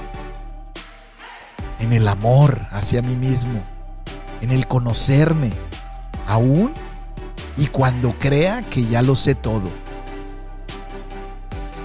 en 1.80 1.92
el 1.92 2.08
amor 2.08 2.66
hacia 2.70 3.02
mí 3.02 3.16
mismo, 3.16 3.62
en 4.40 4.50
el 4.50 4.66
conocerme, 4.66 5.52
aún 6.26 6.74
y 7.56 7.66
cuando 7.66 8.14
crea 8.18 8.62
que 8.62 8.86
ya 8.86 9.02
lo 9.02 9.16
sé 9.16 9.34
todo. 9.34 9.70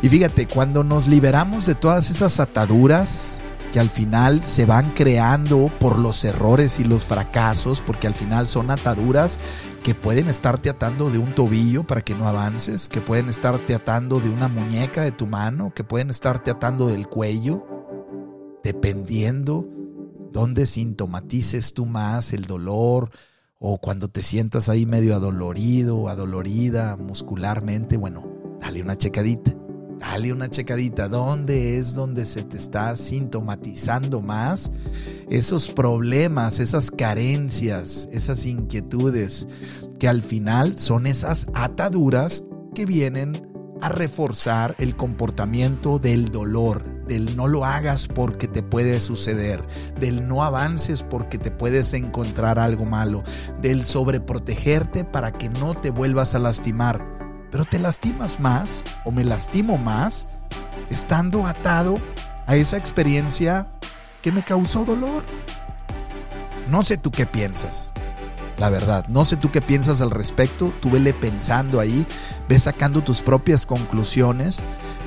Y 0.01 0.09
fíjate, 0.09 0.47
cuando 0.47 0.83
nos 0.83 1.07
liberamos 1.07 1.65
de 1.65 1.75
todas 1.75 2.09
esas 2.09 2.39
ataduras 2.39 3.39
que 3.71 3.79
al 3.79 3.89
final 3.89 4.43
se 4.43 4.65
van 4.65 4.91
creando 4.91 5.71
por 5.79 5.97
los 5.97 6.25
errores 6.25 6.79
y 6.79 6.83
los 6.83 7.03
fracasos, 7.03 7.81
porque 7.81 8.07
al 8.07 8.13
final 8.13 8.47
son 8.47 8.69
ataduras 8.71 9.39
que 9.83 9.95
pueden 9.95 10.27
estarte 10.27 10.69
atando 10.69 11.09
de 11.09 11.19
un 11.19 11.33
tobillo 11.33 11.83
para 11.83 12.01
que 12.01 12.13
no 12.13 12.27
avances, 12.27 12.89
que 12.89 12.99
pueden 12.99 13.29
estarte 13.29 13.73
atando 13.73 14.19
de 14.19 14.29
una 14.29 14.47
muñeca 14.47 15.03
de 15.03 15.11
tu 15.11 15.25
mano, 15.25 15.71
que 15.73 15.83
pueden 15.83 16.09
estarte 16.09 16.51
atando 16.51 16.87
del 16.87 17.07
cuello, 17.07 17.65
dependiendo 18.63 19.65
dónde 20.31 20.65
sintomatices 20.65 21.73
tú 21.73 21.85
más 21.85 22.33
el 22.33 22.45
dolor 22.45 23.11
o 23.59 23.77
cuando 23.79 24.07
te 24.07 24.23
sientas 24.23 24.69
ahí 24.69 24.85
medio 24.85 25.15
adolorido 25.15 26.09
adolorida 26.09 26.97
muscularmente, 26.97 27.97
bueno, 27.97 28.25
dale 28.59 28.81
una 28.81 28.97
checadita. 28.97 29.55
Dale 29.99 30.33
una 30.33 30.49
checadita. 30.49 31.07
¿Dónde 31.07 31.77
es 31.77 31.93
donde 31.93 32.25
se 32.25 32.41
te 32.41 32.57
está 32.57 32.95
sintomatizando 32.95 34.19
más 34.19 34.71
esos 35.29 35.69
problemas, 35.69 36.59
esas 36.59 36.89
carencias, 36.89 38.09
esas 38.11 38.47
inquietudes 38.47 39.47
que 39.99 40.07
al 40.07 40.23
final 40.23 40.75
son 40.75 41.05
esas 41.05 41.45
ataduras 41.53 42.43
que 42.73 42.87
vienen 42.87 43.33
a 43.79 43.89
reforzar 43.89 44.75
el 44.79 44.95
comportamiento 44.95 45.99
del 45.99 46.29
dolor, 46.29 47.00
del 47.11 47.35
no 47.35 47.49
lo 47.49 47.65
hagas 47.65 48.07
porque 48.07 48.47
te 48.47 48.63
puede 48.63 49.01
suceder, 49.01 49.61
del 49.99 50.29
no 50.29 50.45
avances 50.45 51.03
porque 51.03 51.37
te 51.37 51.51
puedes 51.51 51.93
encontrar 51.93 52.57
algo 52.57 52.85
malo, 52.85 53.21
del 53.61 53.83
sobreprotegerte 53.83 55.03
para 55.03 55.33
que 55.33 55.49
no 55.49 55.73
te 55.73 55.89
vuelvas 55.89 56.35
a 56.35 56.39
lastimar. 56.39 57.05
Pero 57.51 57.65
te 57.65 57.79
lastimas 57.79 58.39
más 58.39 58.81
o 59.03 59.11
me 59.11 59.25
lastimo 59.25 59.77
más 59.77 60.25
estando 60.89 61.45
atado 61.45 61.99
a 62.47 62.55
esa 62.55 62.77
experiencia 62.77 63.67
que 64.21 64.31
me 64.31 64.45
causó 64.45 64.85
dolor. 64.85 65.23
No 66.69 66.81
sé 66.81 66.95
tú 66.95 67.11
qué 67.11 67.25
piensas 67.25 67.91
la 68.61 68.69
verdad. 68.69 69.07
No 69.07 69.25
sé 69.25 69.37
tú 69.37 69.49
qué 69.49 69.59
piensas 69.59 70.01
al 70.01 70.11
respecto, 70.11 70.71
tú 70.81 70.91
vele 70.91 71.15
pensando 71.15 71.79
ahí, 71.79 72.05
ve 72.47 72.59
sacando 72.59 73.01
tus 73.01 73.21
propias 73.21 73.65
conclusiones, 73.65 74.61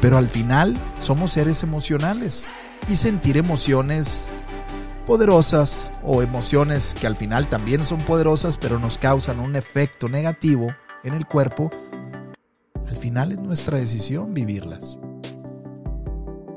pero 0.05 0.19
al 0.19 0.29
final 0.29 0.77
somos 1.01 1.31
seres 1.31 1.63
emocionales 1.63 2.53
y 2.91 2.97
sentir 2.97 3.39
emociones 3.39 4.35
poderosas 5.07 5.93
o 6.03 6.21
emociones 6.21 6.93
que 6.93 7.07
al 7.07 7.17
final 7.17 7.47
también 7.47 7.83
son 7.83 8.03
poderosas 8.03 8.59
pero 8.59 8.79
nos 8.79 8.99
causan 8.99 9.41
un 9.41 9.57
efecto 9.57 10.11
negativo 10.11 10.75
en 11.05 11.15
el 11.15 11.25
cuerpo, 11.25 11.71
al 12.87 12.99
final 12.99 13.33
es 13.33 13.39
nuestra 13.39 13.79
decisión 13.79 14.35
vivirlas. 14.35 14.99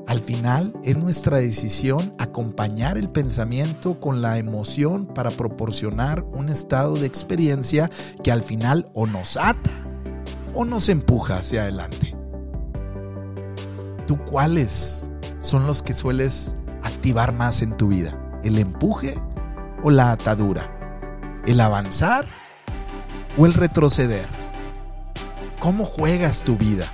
Al 0.06 0.20
final 0.20 0.74
es 0.84 0.98
nuestra 0.98 1.38
decisión 1.38 2.12
acompañar 2.18 2.98
el 2.98 3.08
pensamiento 3.08 3.98
con 3.98 4.20
la 4.20 4.36
emoción 4.36 5.06
para 5.06 5.30
proporcionar 5.30 6.22
un 6.22 6.50
estado 6.50 6.96
de 6.96 7.06
experiencia 7.06 7.90
que 8.22 8.30
al 8.30 8.42
final 8.42 8.90
o 8.92 9.06
nos 9.06 9.38
ata 9.38 9.70
o 10.54 10.66
nos 10.66 10.90
empuja 10.90 11.38
hacia 11.38 11.62
adelante. 11.62 12.17
¿Tú 14.08 14.16
cuáles 14.16 15.08
son 15.38 15.68
los 15.68 15.84
que 15.84 15.94
sueles 15.94 16.56
activar 16.82 17.32
más 17.32 17.62
en 17.62 17.76
tu 17.76 17.88
vida? 17.88 18.18
¿El 18.42 18.58
empuje 18.58 19.14
o 19.84 19.90
la 19.90 20.10
atadura? 20.10 21.42
¿El 21.46 21.60
avanzar 21.60 22.26
o 23.36 23.44
el 23.44 23.52
retroceder? 23.52 24.26
¿Cómo 25.60 25.84
juegas 25.84 26.42
tu 26.42 26.56
vida? 26.56 26.86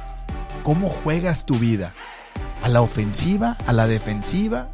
¿Cómo 0.65 0.91
juegas 0.91 1.47
tu 1.47 1.55
vida? 1.55 1.95
a 2.65 2.69
la 2.69 2.81
ofensiva, 2.81 3.57
a 3.67 3.73
la 3.73 3.87
defensiva, 3.87 4.69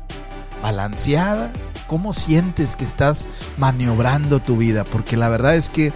balanceada? 0.62 1.50
¿Cómo 1.88 2.12
sientes 2.12 2.76
que 2.76 2.84
estás 2.84 3.26
maniobrando 3.58 4.38
tu 4.38 4.56
vida? 4.56 4.84
Porque 4.84 5.16
la 5.16 5.28
verdad 5.28 5.56
es 5.56 5.68
que 5.68 5.92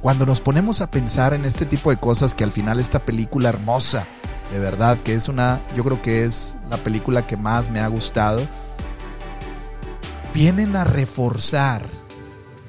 cuando 0.00 0.24
nos 0.24 0.40
ponemos 0.40 0.80
a 0.80 0.90
pensar 0.90 1.34
en 1.34 1.44
este 1.44 1.66
tipo 1.66 1.90
de 1.90 1.98
cosas, 1.98 2.34
que 2.34 2.44
al 2.44 2.52
final 2.52 2.80
esta 2.80 2.98
película 2.98 3.50
hermosa, 3.50 4.08
de 4.50 4.58
verdad, 4.58 4.98
que 4.98 5.14
es 5.14 5.28
una, 5.28 5.60
yo 5.76 5.84
creo 5.84 6.00
que 6.00 6.24
es 6.24 6.56
la 6.70 6.78
película 6.78 7.26
que 7.26 7.36
más 7.36 7.70
me 7.70 7.80
ha 7.80 7.88
gustado, 7.88 8.46
vienen 10.32 10.76
a 10.76 10.84
reforzar, 10.84 11.84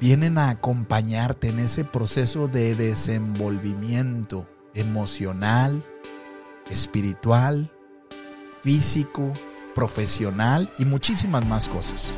vienen 0.00 0.38
a 0.38 0.50
acompañarte 0.50 1.48
en 1.48 1.60
ese 1.60 1.84
proceso 1.84 2.48
de 2.48 2.74
desenvolvimiento 2.74 4.46
emocional, 4.74 5.82
espiritual, 6.70 7.72
físico, 8.62 9.32
profesional 9.74 10.70
y 10.78 10.84
muchísimas 10.84 11.46
más 11.46 11.68
cosas. 11.68 12.12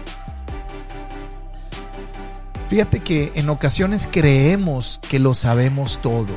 Fíjate 2.69 3.01
que 3.01 3.33
en 3.35 3.51
ocasiones 3.51 4.09
creemos 4.11 4.99
que 5.09 5.19
lo 5.19 5.35
sabemos 5.35 6.01
todo. 6.01 6.29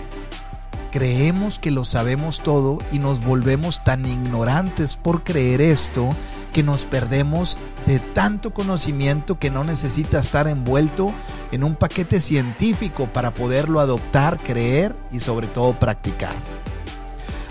Creemos 0.96 1.60
que 1.60 1.72
lo 1.72 1.84
sabemos 1.84 2.40
todo 2.40 2.78
y 2.90 3.00
nos 3.00 3.22
volvemos 3.22 3.84
tan 3.84 4.06
ignorantes 4.06 4.96
por 4.96 5.26
creer 5.26 5.60
esto 5.60 6.16
que 6.54 6.64
nos 6.64 6.86
perdemos 6.86 7.58
de 7.86 8.00
tanto 8.00 8.54
conocimiento 8.54 9.38
que 9.38 9.50
no 9.50 9.66
necesita 9.66 10.22
estar 10.22 10.48
envuelto 10.48 11.12
en 11.52 11.66
un 11.66 11.76
paquete 11.76 12.22
científico 12.22 13.12
para 13.12 13.34
poderlo 13.34 13.82
adoptar, 13.82 14.40
creer 14.40 14.96
y 15.12 15.20
sobre 15.20 15.48
todo 15.48 15.78
practicar. 15.78 16.34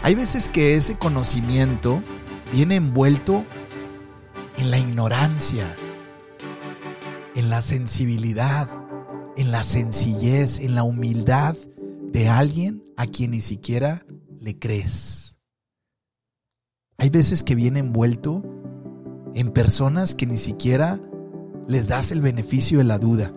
Hay 0.02 0.14
veces 0.14 0.48
que 0.48 0.76
ese 0.76 0.96
conocimiento 0.96 2.02
viene 2.50 2.76
envuelto 2.76 3.44
en 4.56 4.70
la 4.70 4.78
ignorancia, 4.78 5.66
en 7.36 7.50
la 7.50 7.60
sensibilidad, 7.60 8.70
en 9.36 9.52
la 9.52 9.62
sencillez, 9.64 10.60
en 10.60 10.74
la 10.74 10.82
humildad 10.82 11.56
de 12.14 12.28
alguien 12.28 12.84
a 12.96 13.08
quien 13.08 13.32
ni 13.32 13.40
siquiera 13.40 14.06
le 14.38 14.56
crees. 14.56 15.36
Hay 16.96 17.10
veces 17.10 17.42
que 17.42 17.56
viene 17.56 17.80
envuelto 17.80 18.44
en 19.34 19.50
personas 19.50 20.14
que 20.14 20.24
ni 20.24 20.36
siquiera 20.36 21.00
les 21.66 21.88
das 21.88 22.12
el 22.12 22.20
beneficio 22.20 22.78
de 22.78 22.84
la 22.84 23.00
duda, 23.00 23.32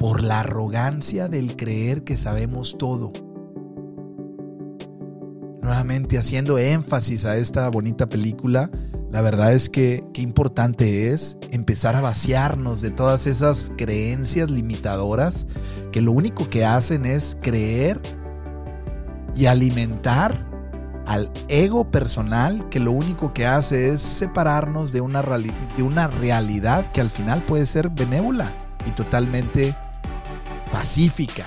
por 0.00 0.20
la 0.20 0.40
arrogancia 0.40 1.28
del 1.28 1.54
creer 1.54 2.02
que 2.02 2.16
sabemos 2.16 2.76
todo 2.76 3.12
nuevamente 5.62 6.18
haciendo 6.18 6.58
énfasis 6.58 7.24
a 7.24 7.38
esta 7.38 7.68
bonita 7.70 8.06
película, 8.08 8.70
la 9.14 9.20
verdad 9.20 9.52
es 9.52 9.68
que 9.68 10.02
qué 10.12 10.22
importante 10.22 11.12
es 11.12 11.38
empezar 11.52 11.94
a 11.94 12.00
vaciarnos 12.00 12.80
de 12.80 12.90
todas 12.90 13.28
esas 13.28 13.70
creencias 13.78 14.50
limitadoras 14.50 15.46
que 15.92 16.00
lo 16.00 16.10
único 16.10 16.50
que 16.50 16.64
hacen 16.64 17.06
es 17.06 17.38
creer 17.40 18.00
y 19.36 19.46
alimentar 19.46 20.44
al 21.06 21.30
ego 21.46 21.92
personal 21.92 22.68
que 22.70 22.80
lo 22.80 22.90
único 22.90 23.32
que 23.32 23.46
hace 23.46 23.90
es 23.90 24.00
separarnos 24.00 24.90
de 24.90 25.00
una, 25.00 25.22
de 25.22 25.82
una 25.84 26.08
realidad 26.08 26.90
que 26.90 27.00
al 27.00 27.08
final 27.08 27.40
puede 27.42 27.66
ser 27.66 27.90
benévola 27.90 28.50
y 28.84 28.90
totalmente 28.90 29.76
pacífica. 30.72 31.46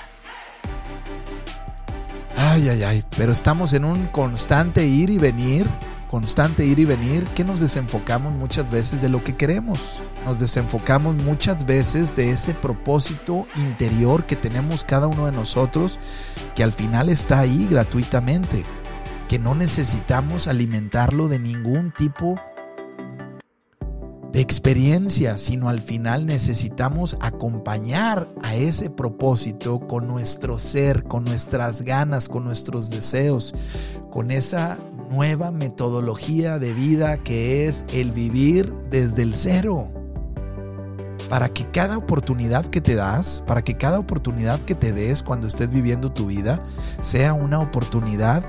Ay, 2.38 2.69
ay, 2.69 2.83
ay, 2.83 3.03
pero 3.17 3.33
estamos 3.33 3.74
en 3.74 3.83
un 3.83 4.05
constante 4.05 4.88
ir 4.88 5.09
y 5.09 5.17
venir, 5.17 5.67
constante 6.09 6.65
ir 6.65 6.79
y 6.79 6.85
venir, 6.85 7.25
que 7.35 7.43
nos 7.43 7.59
desenfocamos 7.59 8.33
muchas 8.33 8.71
veces 8.71 9.01
de 9.01 9.09
lo 9.09 9.23
que 9.23 9.35
queremos. 9.35 9.99
Nos 10.25 10.39
desenfocamos 10.39 11.15
muchas 11.15 11.65
veces 11.65 12.15
de 12.15 12.31
ese 12.31 12.53
propósito 12.53 13.47
interior 13.55 14.25
que 14.25 14.35
tenemos 14.35 14.83
cada 14.83 15.07
uno 15.07 15.25
de 15.25 15.31
nosotros, 15.31 15.99
que 16.55 16.63
al 16.63 16.71
final 16.71 17.09
está 17.09 17.39
ahí 17.39 17.67
gratuitamente, 17.69 18.63
que 19.27 19.39
no 19.39 19.55
necesitamos 19.55 20.47
alimentarlo 20.47 21.27
de 21.27 21.39
ningún 21.39 21.91
tipo 21.91 22.39
de 24.31 24.41
experiencia, 24.41 25.37
sino 25.37 25.67
al 25.67 25.81
final 25.81 26.25
necesitamos 26.25 27.17
acompañar 27.21 28.27
a 28.43 28.55
ese 28.55 28.89
propósito 28.89 29.79
con 29.79 30.07
nuestro 30.07 30.59
ser, 30.59 31.03
con 31.03 31.23
nuestras 31.23 31.81
ganas, 31.81 32.29
con 32.29 32.43
nuestros 32.43 32.89
deseos, 32.89 33.55
con 34.17 34.31
esa 34.31 34.79
nueva 35.12 35.51
metodología 35.51 36.57
de 36.57 36.74
vida 36.74 37.19
que 37.19 37.67
es 37.67 37.86
el 37.93 38.12
vivir 38.12 38.74
desde 38.89 39.21
el 39.21 39.36
cero. 39.36 39.89
Para 41.29 41.50
que 41.50 41.69
cada 41.69 42.00
oportunidad 42.00 42.65
que 42.65 42.81
te 42.81 42.95
das, 42.95 43.43
para 43.45 43.62
que 43.62 43.77
cada 43.77 44.00
oportunidad 44.00 44.59
que 44.62 44.74
te 44.74 44.91
des 44.91 45.21
cuando 45.21 45.45
estés 45.45 45.69
viviendo 45.69 46.12
tu 46.12 46.25
vida, 46.25 46.65
sea 47.00 47.36
una 47.36 47.59
oportunidad 47.59 48.43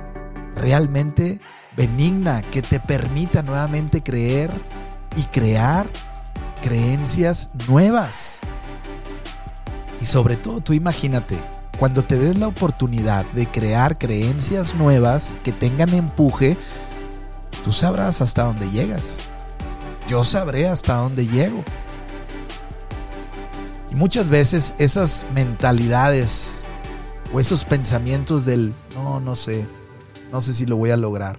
realmente 0.57 1.39
benigna 1.77 2.41
que 2.41 2.63
te 2.63 2.81
permita 2.81 3.43
nuevamente 3.43 4.03
creer 4.03 4.51
y 5.17 5.25
crear 5.25 5.87
creencias 6.63 7.51
nuevas. 7.69 8.41
Y 10.01 10.07
sobre 10.07 10.37
todo, 10.39 10.63
tú 10.63 10.73
imagínate, 10.73 11.37
cuando 11.79 12.03
te 12.03 12.19
des 12.19 12.37
la 12.37 12.49
oportunidad 12.49 13.25
de 13.33 13.47
crear 13.47 13.99
creencias 13.99 14.75
nuevas 14.75 15.35
que 15.45 15.53
tengan 15.53 15.91
empuje, 15.95 16.57
tú 17.65 17.73
sabrás 17.73 18.21
hasta 18.21 18.45
dónde 18.45 18.71
llegas. 18.71 19.21
Yo 20.09 20.25
sabré 20.25 20.69
hasta 20.69 20.95
dónde 20.95 21.27
llego. 21.27 21.63
Y 23.91 23.95
muchas 23.95 24.29
veces 24.29 24.75
esas 24.79 25.25
mentalidades 25.35 26.67
o 27.33 27.41
esos 27.41 27.65
pensamientos 27.65 28.45
del, 28.45 28.75
no, 28.95 29.21
no 29.21 29.35
sé, 29.35 29.67
no 30.33 30.41
sé 30.41 30.53
si 30.53 30.67
lo 30.67 30.77
voy 30.77 30.91
a 30.91 30.97
lograr. 30.97 31.39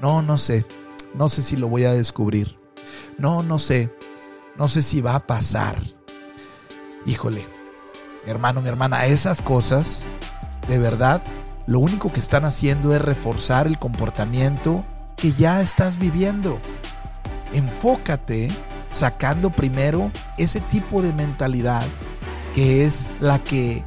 No, 0.00 0.22
no 0.22 0.38
sé, 0.38 0.66
no 1.14 1.28
sé 1.28 1.40
si 1.40 1.56
lo 1.56 1.68
voy 1.68 1.84
a 1.84 1.92
descubrir. 1.92 2.58
No, 3.18 3.42
no 3.42 3.58
sé. 3.58 3.90
No 4.56 4.68
sé 4.68 4.82
si 4.82 5.00
va 5.00 5.16
a 5.16 5.26
pasar. 5.26 5.78
Híjole, 7.06 7.46
hermano, 8.26 8.60
mi 8.60 8.68
hermana, 8.68 9.06
esas 9.06 9.42
cosas, 9.42 10.06
de 10.68 10.78
verdad, 10.78 11.22
lo 11.66 11.78
único 11.78 12.12
que 12.12 12.20
están 12.20 12.44
haciendo 12.44 12.94
es 12.94 13.02
reforzar 13.02 13.66
el 13.66 13.78
comportamiento 13.78 14.84
que 15.16 15.32
ya 15.32 15.60
estás 15.60 15.98
viviendo. 15.98 16.58
Enfócate 17.52 18.50
sacando 18.88 19.50
primero 19.50 20.10
ese 20.38 20.60
tipo 20.60 21.02
de 21.02 21.12
mentalidad 21.12 21.84
que 22.54 22.84
es 22.84 23.08
la 23.20 23.38
que 23.38 23.82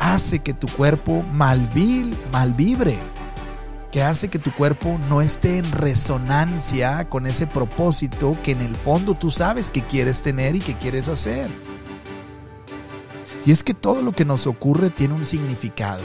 hace 0.00 0.40
que 0.40 0.54
tu 0.54 0.66
cuerpo 0.66 1.22
malvil, 1.32 2.16
malvibre 2.32 2.98
que 3.90 4.02
hace 4.02 4.28
que 4.28 4.38
tu 4.38 4.52
cuerpo 4.52 4.98
no 5.08 5.20
esté 5.20 5.58
en 5.58 5.70
resonancia 5.72 7.08
con 7.08 7.26
ese 7.26 7.46
propósito 7.46 8.36
que 8.42 8.52
en 8.52 8.60
el 8.60 8.76
fondo 8.76 9.14
tú 9.14 9.30
sabes 9.30 9.70
que 9.70 9.82
quieres 9.82 10.22
tener 10.22 10.54
y 10.54 10.60
que 10.60 10.76
quieres 10.76 11.08
hacer. 11.08 11.50
Y 13.46 13.52
es 13.52 13.64
que 13.64 13.72
todo 13.72 14.02
lo 14.02 14.12
que 14.12 14.26
nos 14.26 14.46
ocurre 14.46 14.90
tiene 14.90 15.14
un 15.14 15.24
significado. 15.24 16.02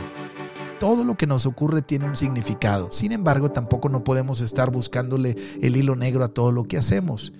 Todo 0.80 1.04
lo 1.04 1.18
que 1.18 1.28
nos 1.28 1.46
ocurre 1.46 1.82
tiene 1.82 2.06
un 2.06 2.16
significado. 2.16 2.92
Sin 2.92 3.12
embargo, 3.12 3.52
tampoco 3.52 3.90
no 3.90 4.04
podemos 4.04 4.40
estar 4.40 4.72
buscándole 4.72 5.36
el 5.62 5.76
hilo 5.76 5.96
negro 5.96 6.24
a 6.24 6.34
todo 6.34 6.52
lo 6.52 6.64
que 6.64 6.78
hacemos. 6.78 7.34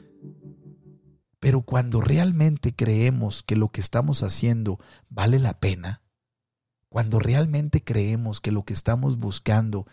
Pero 1.40 1.62
cuando 1.62 2.02
realmente 2.02 2.76
creemos 2.76 3.44
que 3.44 3.56
lo 3.56 3.70
que 3.70 3.80
estamos 3.80 4.22
haciendo 4.22 4.80
vale 5.10 5.40
la 5.40 5.60
pena, 5.60 6.02
cuando 6.90 7.20
realmente 7.20 7.84
creemos 7.84 8.42
que 8.42 8.52
lo 8.52 8.64
que 8.64 8.74
estamos 8.74 9.18
buscando 9.18 9.86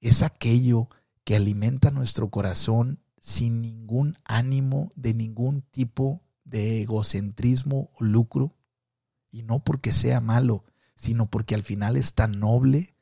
es 0.00 0.22
aquello 0.22 0.88
que 1.24 1.36
alimenta 1.36 1.90
nuestro 1.90 2.30
corazón 2.30 3.02
sin 3.20 3.60
ningún 3.60 4.16
ánimo 4.24 4.92
de 4.94 5.12
ningún 5.12 5.62
tipo 5.62 6.22
de 6.44 6.82
egocentrismo 6.82 7.90
o 7.94 8.04
lucro, 8.04 8.57
y 9.30 9.42
no 9.42 9.62
porque 9.62 9.92
sea 9.92 10.20
malo, 10.20 10.64
sino 10.94 11.30
porque 11.30 11.54
al 11.54 11.62
final 11.62 11.96
es 11.96 12.14
tan 12.14 12.38
noble, 12.38 12.94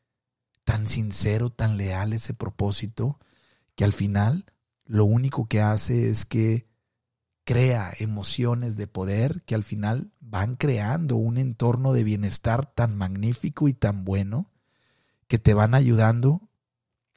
tan 0.65 0.87
sincero, 0.87 1.51
tan 1.51 1.77
leal 1.77 2.13
ese 2.13 2.35
propósito, 2.35 3.19
que 3.75 3.85
al 3.85 3.93
final 3.93 4.45
lo 4.85 5.05
único 5.05 5.47
que 5.47 5.61
hace 5.61 6.11
es 6.11 6.27
que 6.27 6.67
crea 7.45 7.93
emociones 8.01 8.77
de 8.77 8.89
poder 8.89 9.43
que 9.45 9.55
al 9.55 9.63
final 9.63 10.13
van 10.21 10.57
creando 10.57 11.17
un 11.17 11.39
entorno 11.39 11.93
de 11.93 12.03
bienestar 12.03 12.67
tan 12.67 12.97
magnífico 12.97 13.69
y 13.69 13.73
tan 13.73 14.05
bueno 14.05 14.51
que 15.29 15.39
te 15.39 15.55
van 15.55 15.75
ayudando 15.75 16.49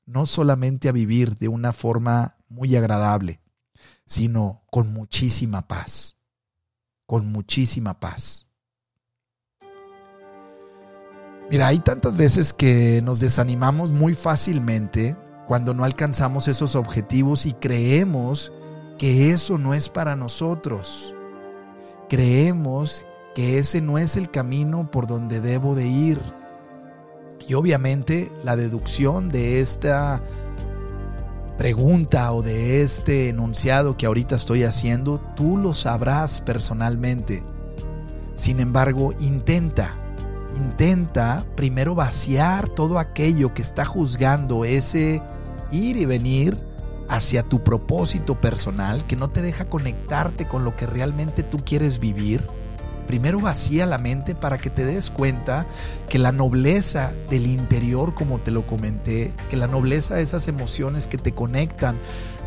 no 0.06 0.26
solamente 0.26 0.90
a 0.90 0.92
vivir 0.92 1.36
de 1.36 1.48
una 1.48 1.74
forma 1.74 2.38
muy 2.48 2.76
agradable, 2.76 3.42
sino 4.06 4.64
con 4.70 4.92
muchísima 4.94 5.68
paz, 5.68 6.16
con 7.06 7.32
muchísima 7.32 8.00
paz. 8.00 8.49
Mira, 11.50 11.68
hay 11.68 11.80
tantas 11.80 12.16
veces 12.16 12.54
que 12.54 13.02
nos 13.02 13.20
desanimamos 13.20 13.92
muy 13.92 14.14
fácilmente 14.14 15.18
cuando 15.48 15.74
no 15.74 15.84
alcanzamos 15.84 16.48
esos 16.48 16.76
objetivos 16.76 17.48
y 17.48 17.54
creemos 17.54 18.52
que 19.00 19.32
eso 19.32 19.58
no 19.58 19.74
es 19.74 19.90
para 19.90 20.16
nosotros. 20.16 21.16
Creemos 22.08 23.04
que 23.34 23.58
ese 23.58 23.82
no 23.82 23.98
es 23.98 24.16
el 24.16 24.30
camino 24.30 24.92
por 24.92 25.08
donde 25.08 25.42
debo 25.42 25.74
de 25.74 25.88
ir. 25.88 26.22
Y 27.48 27.56
obviamente 27.56 28.32
la 28.44 28.56
deducción 28.56 29.30
de 29.30 29.60
esta 29.60 30.22
pregunta 31.58 32.32
o 32.32 32.44
de 32.44 32.84
este 32.84 33.30
enunciado 33.30 33.98
que 33.98 34.06
ahorita 34.06 34.36
estoy 34.36 34.66
haciendo, 34.66 35.20
tú 35.36 35.58
lo 35.58 35.74
sabrás 35.74 36.42
personalmente. 36.42 37.44
Sin 38.36 38.60
embargo, 38.60 39.14
intenta, 39.20 39.96
intenta 40.56 41.46
primero 41.56 41.96
vaciar 41.96 42.70
todo 42.70 43.00
aquello 43.00 43.54
que 43.54 43.62
está 43.62 43.86
juzgando 43.86 44.66
ese 44.66 45.22
ir 45.72 45.98
y 45.98 46.06
venir 46.06 46.64
hacia 47.10 47.44
tu 47.44 47.64
propósito 47.64 48.40
personal, 48.40 49.06
que 49.06 49.16
no 49.16 49.30
te 49.30 49.42
deja 49.42 49.66
conectarte 49.66 50.48
con 50.48 50.64
lo 50.64 50.76
que 50.76 50.86
realmente 50.86 51.44
tú 51.44 51.58
quieres 51.58 52.00
vivir. 52.00 52.46
Primero 53.08 53.40
vacía 53.40 53.88
la 53.88 53.98
mente 53.98 54.36
para 54.36 54.60
que 54.60 54.70
te 54.70 54.86
des 54.86 55.10
cuenta 55.10 55.66
que 56.08 56.20
la 56.20 56.32
nobleza 56.32 57.12
del 57.32 57.48
interior, 57.48 58.14
como 58.14 58.40
te 58.40 58.52
lo 58.52 58.68
comenté, 58.68 59.34
que 59.50 59.58
la 59.58 59.66
nobleza 59.66 60.16
de 60.16 60.22
esas 60.22 60.48
emociones 60.48 61.08
que 61.08 61.18
te 61.18 61.32
conectan 61.32 61.98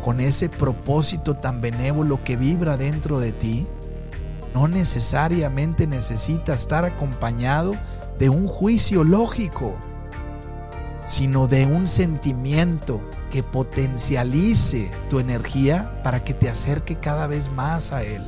con 0.01 0.21
ese 0.21 0.47
propósito 0.47 1.35
tan 1.35 1.59
benévolo 1.59 2.23
que 2.23 2.37
vibra 2.37 2.77
dentro 2.77 3.19
de 3.19 3.33
ti, 3.33 3.67
no 4.53 4.67
necesariamente 4.67 5.87
necesita 5.87 6.53
estar 6.53 6.85
acompañado 6.85 7.75
de 8.19 8.29
un 8.29 8.47
juicio 8.47 9.03
lógico, 9.03 9.75
sino 11.05 11.47
de 11.47 11.65
un 11.65 11.87
sentimiento 11.87 13.01
que 13.31 13.43
potencialice 13.43 14.91
tu 15.09 15.19
energía 15.19 15.99
para 16.03 16.23
que 16.23 16.33
te 16.33 16.49
acerque 16.49 16.95
cada 16.95 17.27
vez 17.27 17.51
más 17.51 17.91
a 17.91 18.03
Él. 18.03 18.23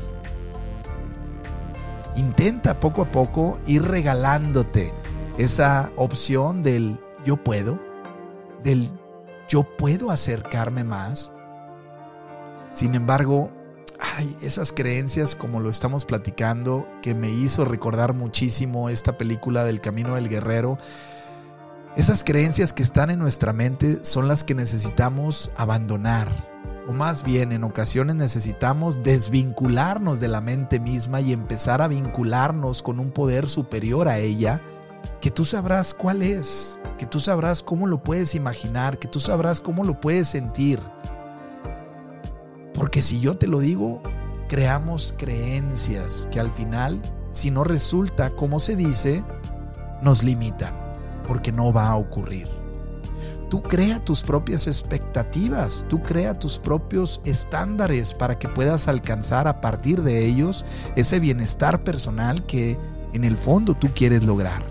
Intenta 2.16 2.80
poco 2.80 3.04
a 3.04 3.12
poco 3.12 3.60
ir 3.68 3.84
regalándote 3.84 4.94
esa 5.38 5.92
opción 5.96 6.64
del 6.64 7.00
yo 7.24 7.38
puedo, 7.38 7.80
del 8.64 8.90
yo 9.48 9.64
puedo 9.78 10.12
acercarme 10.12 10.84
más. 10.84 11.32
Sin 12.72 12.96
embargo, 12.96 13.52
esas 14.41 14.71
creencias 14.71 15.36
como 15.36 15.60
lo 15.60 15.69
estamos 15.69 16.06
platicando 16.06 16.88
que 17.01 17.15
me 17.15 17.32
hizo 17.32 17.65
recordar 17.65 18.13
muchísimo 18.13 18.89
esta 18.89 19.17
película 19.17 19.63
del 19.63 19.82
Camino 19.82 20.15
del 20.15 20.30
Guerrero. 20.30 20.78
Esas 21.95 22.23
creencias 22.23 22.73
que 22.73 22.84
están 22.84 23.10
en 23.10 23.19
nuestra 23.19 23.54
mente 23.54 24.04
son 24.04 24.28
las 24.28 24.43
que 24.43 24.54
necesitamos 24.54 25.51
abandonar 25.56 26.30
o 26.88 26.93
más 26.93 27.23
bien 27.23 27.51
en 27.51 27.63
ocasiones 27.63 28.15
necesitamos 28.15 29.01
desvincularnos 29.01 30.19
de 30.19 30.28
la 30.28 30.41
mente 30.41 30.80
misma 30.80 31.21
y 31.21 31.34
empezar 31.34 31.82
a 31.82 31.88
vincularnos 31.88 32.84
con 32.84 32.99
un 32.99 33.12
poder 33.12 33.49
superior 33.49 34.08
a 34.08 34.19
ella, 34.19 34.62
que 35.19 35.32
tú 35.32 35.45
sabrás 35.45 35.93
cuál 35.93 36.21
es, 36.21 36.80
que 36.97 37.06
tú 37.06 37.19
sabrás 37.19 37.63
cómo 37.63 37.88
lo 37.88 38.04
puedes 38.04 38.36
imaginar, 38.36 38.99
que 38.99 39.08
tú 39.08 39.19
sabrás 39.19 39.62
cómo 39.62 39.84
lo 39.84 39.99
puedes 39.99 40.28
sentir. 40.28 40.80
Porque 42.76 43.02
si 43.02 43.20
yo 43.20 43.38
te 43.38 43.48
lo 43.48 43.60
digo, 43.60 44.02
creamos 44.48 45.16
creencias 45.18 46.28
que 46.32 46.40
al 46.40 46.52
final, 46.52 47.02
si 47.32 47.52
no 47.52 47.64
resulta 47.64 48.32
como 48.32 48.60
se 48.60 48.76
dice, 48.76 49.24
nos 50.02 50.24
limitan, 50.24 50.74
porque 51.28 51.52
no 51.52 51.72
va 51.72 51.88
a 51.88 51.96
ocurrir. 51.96 52.48
Tú 53.50 53.62
crea 53.62 54.04
tus 54.04 54.24
propias 54.24 54.68
expectativas, 54.68 55.86
tú 55.88 56.02
crea 56.02 56.38
tus 56.38 56.60
propios 56.60 57.22
estándares 57.24 58.14
para 58.14 58.38
que 58.38 58.50
puedas 58.50 58.88
alcanzar 58.88 59.48
a 59.48 59.62
partir 59.62 60.02
de 60.02 60.26
ellos 60.26 60.66
ese 60.96 61.20
bienestar 61.20 61.84
personal 61.84 62.46
que 62.46 62.78
en 63.14 63.24
el 63.24 63.38
fondo 63.38 63.76
tú 63.76 63.90
quieres 63.94 64.26
lograr. 64.26 64.66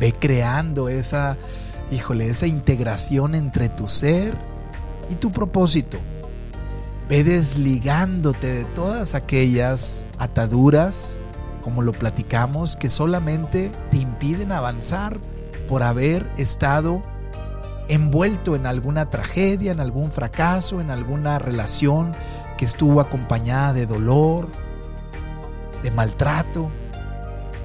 Ve 0.00 0.12
creando 0.12 0.88
esa, 0.88 1.38
híjole, 1.90 2.28
esa 2.28 2.46
integración 2.46 3.34
entre 3.34 3.68
tu 3.68 3.86
ser 3.86 4.36
y 5.08 5.14
tu 5.14 5.30
propósito. 5.30 5.98
Ve 7.08 7.22
desligándote 7.22 8.54
de 8.54 8.64
todas 8.64 9.14
aquellas 9.14 10.06
ataduras, 10.18 11.18
como 11.62 11.82
lo 11.82 11.92
platicamos, 11.92 12.76
que 12.76 12.88
solamente 12.88 13.70
te 13.90 13.98
impiden 13.98 14.52
avanzar 14.52 15.18
por 15.68 15.82
haber 15.82 16.30
estado 16.38 17.02
envuelto 17.88 18.56
en 18.56 18.66
alguna 18.66 19.10
tragedia, 19.10 19.72
en 19.72 19.80
algún 19.80 20.10
fracaso, 20.10 20.80
en 20.80 20.90
alguna 20.90 21.38
relación 21.38 22.12
que 22.56 22.64
estuvo 22.64 23.00
acompañada 23.00 23.74
de 23.74 23.86
dolor, 23.86 24.48
de 25.82 25.90
maltrato, 25.90 26.70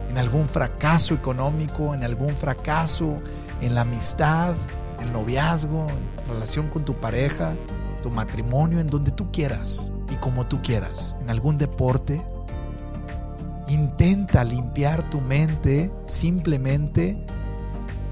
en 0.10 0.18
algún 0.18 0.50
fracaso 0.50 1.14
económico, 1.14 1.94
en 1.94 2.04
algún 2.04 2.36
fracaso 2.36 3.22
en 3.62 3.76
la 3.76 3.82
amistad, 3.82 4.56
en 5.00 5.08
el 5.08 5.14
noviazgo, 5.14 5.88
en 5.88 6.34
relación 6.34 6.70
con 6.70 6.84
tu 6.84 6.96
pareja, 6.96 7.54
tu 8.02 8.10
matrimonio, 8.10 8.80
en 8.80 8.88
donde 8.88 9.12
tú 9.12 9.32
quieras 9.32 9.92
y 10.12 10.16
como 10.16 10.48
tú 10.48 10.62
quieras, 10.62 11.16
en 11.22 11.30
algún 11.30 11.58
deporte. 11.58 12.22
Intenta 13.68 14.44
limpiar 14.44 15.10
tu 15.10 15.22
mente 15.22 15.92
simplemente 16.04 17.24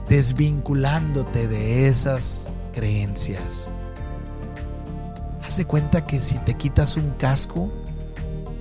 desvinculándote 0.08 1.47
de 1.47 1.88
esas 1.88 2.50
creencias. 2.73 3.69
Haz 5.43 5.58
de 5.58 5.65
cuenta 5.65 6.06
que 6.06 6.21
si 6.21 6.38
te 6.39 6.54
quitas 6.56 6.97
un 6.97 7.12
casco, 7.12 7.71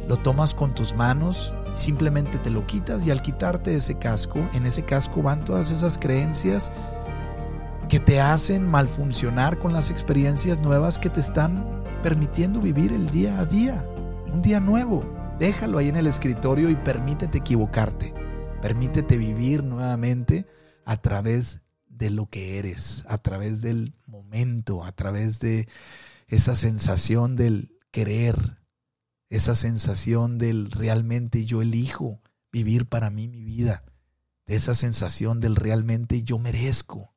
lo 0.08 0.16
tomas 0.16 0.54
con 0.54 0.74
tus 0.74 0.94
manos, 0.94 1.52
simplemente 1.74 2.38
te 2.38 2.50
lo 2.50 2.66
quitas 2.66 3.06
y 3.06 3.10
al 3.10 3.22
quitarte 3.22 3.74
ese 3.74 3.98
casco, 3.98 4.38
en 4.54 4.66
ese 4.66 4.84
casco 4.84 5.22
van 5.22 5.44
todas 5.44 5.70
esas 5.70 5.98
creencias 5.98 6.72
que 7.96 8.00
te 8.00 8.20
hacen 8.20 8.68
malfuncionar 8.68 9.58
con 9.58 9.72
las 9.72 9.88
experiencias 9.88 10.60
nuevas 10.60 10.98
que 10.98 11.08
te 11.08 11.20
están 11.20 11.82
permitiendo 12.02 12.60
vivir 12.60 12.92
el 12.92 13.08
día 13.08 13.40
a 13.40 13.46
día, 13.46 13.88
un 14.30 14.42
día 14.42 14.60
nuevo. 14.60 15.02
Déjalo 15.38 15.78
ahí 15.78 15.88
en 15.88 15.96
el 15.96 16.06
escritorio 16.06 16.68
y 16.68 16.76
permítete 16.76 17.38
equivocarte. 17.38 18.12
Permítete 18.60 19.16
vivir 19.16 19.64
nuevamente 19.64 20.46
a 20.84 20.98
través 20.98 21.62
de 21.88 22.10
lo 22.10 22.26
que 22.26 22.58
eres, 22.58 23.02
a 23.08 23.16
través 23.16 23.62
del 23.62 23.94
momento, 24.04 24.84
a 24.84 24.92
través 24.92 25.38
de 25.38 25.66
esa 26.28 26.54
sensación 26.54 27.34
del 27.34 27.78
querer, 27.92 28.58
esa 29.30 29.54
sensación 29.54 30.36
del 30.36 30.70
realmente 30.70 31.46
yo 31.46 31.62
elijo 31.62 32.20
vivir 32.52 32.84
para 32.84 33.08
mí 33.08 33.26
mi 33.26 33.42
vida, 33.42 33.84
de 34.44 34.56
esa 34.56 34.74
sensación 34.74 35.40
del 35.40 35.56
realmente 35.56 36.22
yo 36.24 36.38
merezco, 36.38 37.15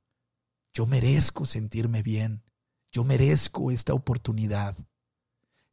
yo 0.73 0.85
merezco 0.85 1.45
sentirme 1.45 2.03
bien, 2.03 2.43
yo 2.91 3.03
merezco 3.03 3.71
esta 3.71 3.93
oportunidad. 3.93 4.77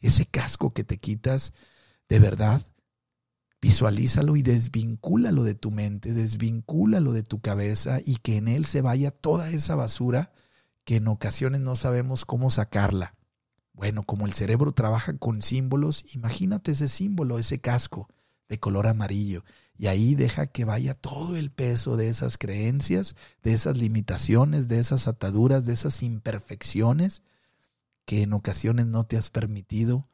Ese 0.00 0.26
casco 0.26 0.72
que 0.72 0.84
te 0.84 0.98
quitas, 0.98 1.52
de 2.08 2.18
verdad, 2.18 2.62
Visualízalo 3.66 4.36
y 4.36 4.42
desvincúlalo 4.42 5.42
de 5.42 5.54
tu 5.54 5.70
mente, 5.70 6.12
desvincúlalo 6.12 7.12
de 7.12 7.22
tu 7.22 7.40
cabeza 7.40 7.98
y 8.04 8.16
que 8.18 8.36
en 8.36 8.48
él 8.48 8.64
se 8.64 8.82
vaya 8.82 9.10
toda 9.10 9.50
esa 9.50 9.74
basura 9.74 10.32
que 10.84 10.96
en 10.96 11.08
ocasiones 11.08 11.62
no 11.62 11.74
sabemos 11.74 12.24
cómo 12.24 12.50
sacarla. 12.50 13.16
Bueno, 13.72 14.04
como 14.04 14.26
el 14.26 14.32
cerebro 14.34 14.72
trabaja 14.72 15.16
con 15.18 15.42
símbolos, 15.42 16.04
imagínate 16.14 16.70
ese 16.72 16.86
símbolo, 16.86 17.38
ese 17.38 17.58
casco 17.58 18.08
de 18.48 18.60
color 18.60 18.86
amarillo, 18.86 19.44
y 19.78 19.88
ahí 19.88 20.14
deja 20.14 20.46
que 20.46 20.64
vaya 20.64 20.94
todo 20.94 21.36
el 21.36 21.50
peso 21.50 21.96
de 21.96 22.08
esas 22.08 22.38
creencias, 22.38 23.16
de 23.42 23.52
esas 23.52 23.76
limitaciones, 23.76 24.68
de 24.68 24.78
esas 24.78 25.06
ataduras, 25.08 25.66
de 25.66 25.74
esas 25.74 26.02
imperfecciones 26.02 27.22
que 28.06 28.22
en 28.22 28.32
ocasiones 28.32 28.86
no 28.86 29.04
te 29.04 29.16
has 29.16 29.30
permitido 29.30 30.08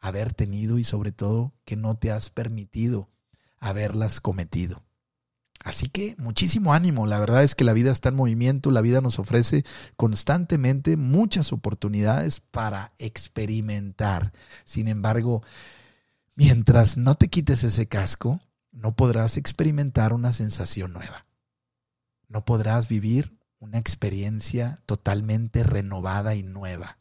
haber 0.00 0.34
tenido 0.34 0.78
y 0.78 0.84
sobre 0.84 1.12
todo 1.12 1.54
que 1.64 1.76
no 1.76 1.96
te 1.96 2.10
has 2.10 2.30
permitido 2.30 3.08
haberlas 3.58 4.20
cometido. 4.20 4.82
Así 5.64 5.88
que 5.88 6.14
muchísimo 6.18 6.74
ánimo, 6.74 7.06
la 7.06 7.18
verdad 7.18 7.42
es 7.42 7.54
que 7.54 7.64
la 7.64 7.72
vida 7.72 7.90
está 7.90 8.10
en 8.10 8.16
movimiento, 8.16 8.70
la 8.70 8.82
vida 8.82 9.00
nos 9.00 9.18
ofrece 9.18 9.64
constantemente 9.96 10.96
muchas 10.96 11.52
oportunidades 11.52 12.40
para 12.40 12.92
experimentar. 12.98 14.32
Sin 14.64 14.86
embargo, 14.86 15.42
mientras 16.36 16.96
no 16.96 17.16
te 17.16 17.28
quites 17.28 17.64
ese 17.64 17.88
casco, 17.88 18.40
no 18.70 18.94
podrás 18.94 19.36
experimentar 19.36 20.12
una 20.12 20.32
sensación 20.32 20.92
nueva. 20.92 21.26
No 22.28 22.44
podrás 22.44 22.88
vivir 22.88 23.38
una 23.58 23.78
experiencia 23.78 24.78
totalmente 24.86 25.64
renovada 25.64 26.34
y 26.34 26.42
nueva. 26.42 26.98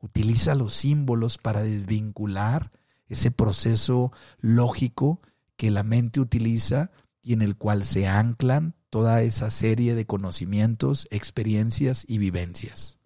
Utiliza 0.00 0.54
los 0.54 0.74
símbolos 0.74 1.38
para 1.38 1.62
desvincular 1.62 2.72
ese 3.06 3.30
proceso 3.30 4.12
lógico 4.38 5.20
que 5.56 5.70
la 5.70 5.82
mente 5.82 6.20
utiliza 6.20 6.90
y 7.20 7.34
en 7.34 7.42
el 7.42 7.56
cual 7.56 7.84
se 7.84 8.06
anclan 8.06 8.74
toda 8.90 9.22
esa 9.22 9.50
serie 9.50 9.94
de 9.94 10.06
conocimientos, 10.06 11.06
experiencias 11.10 12.04
y 12.08 12.18
vivencias. 12.18 12.97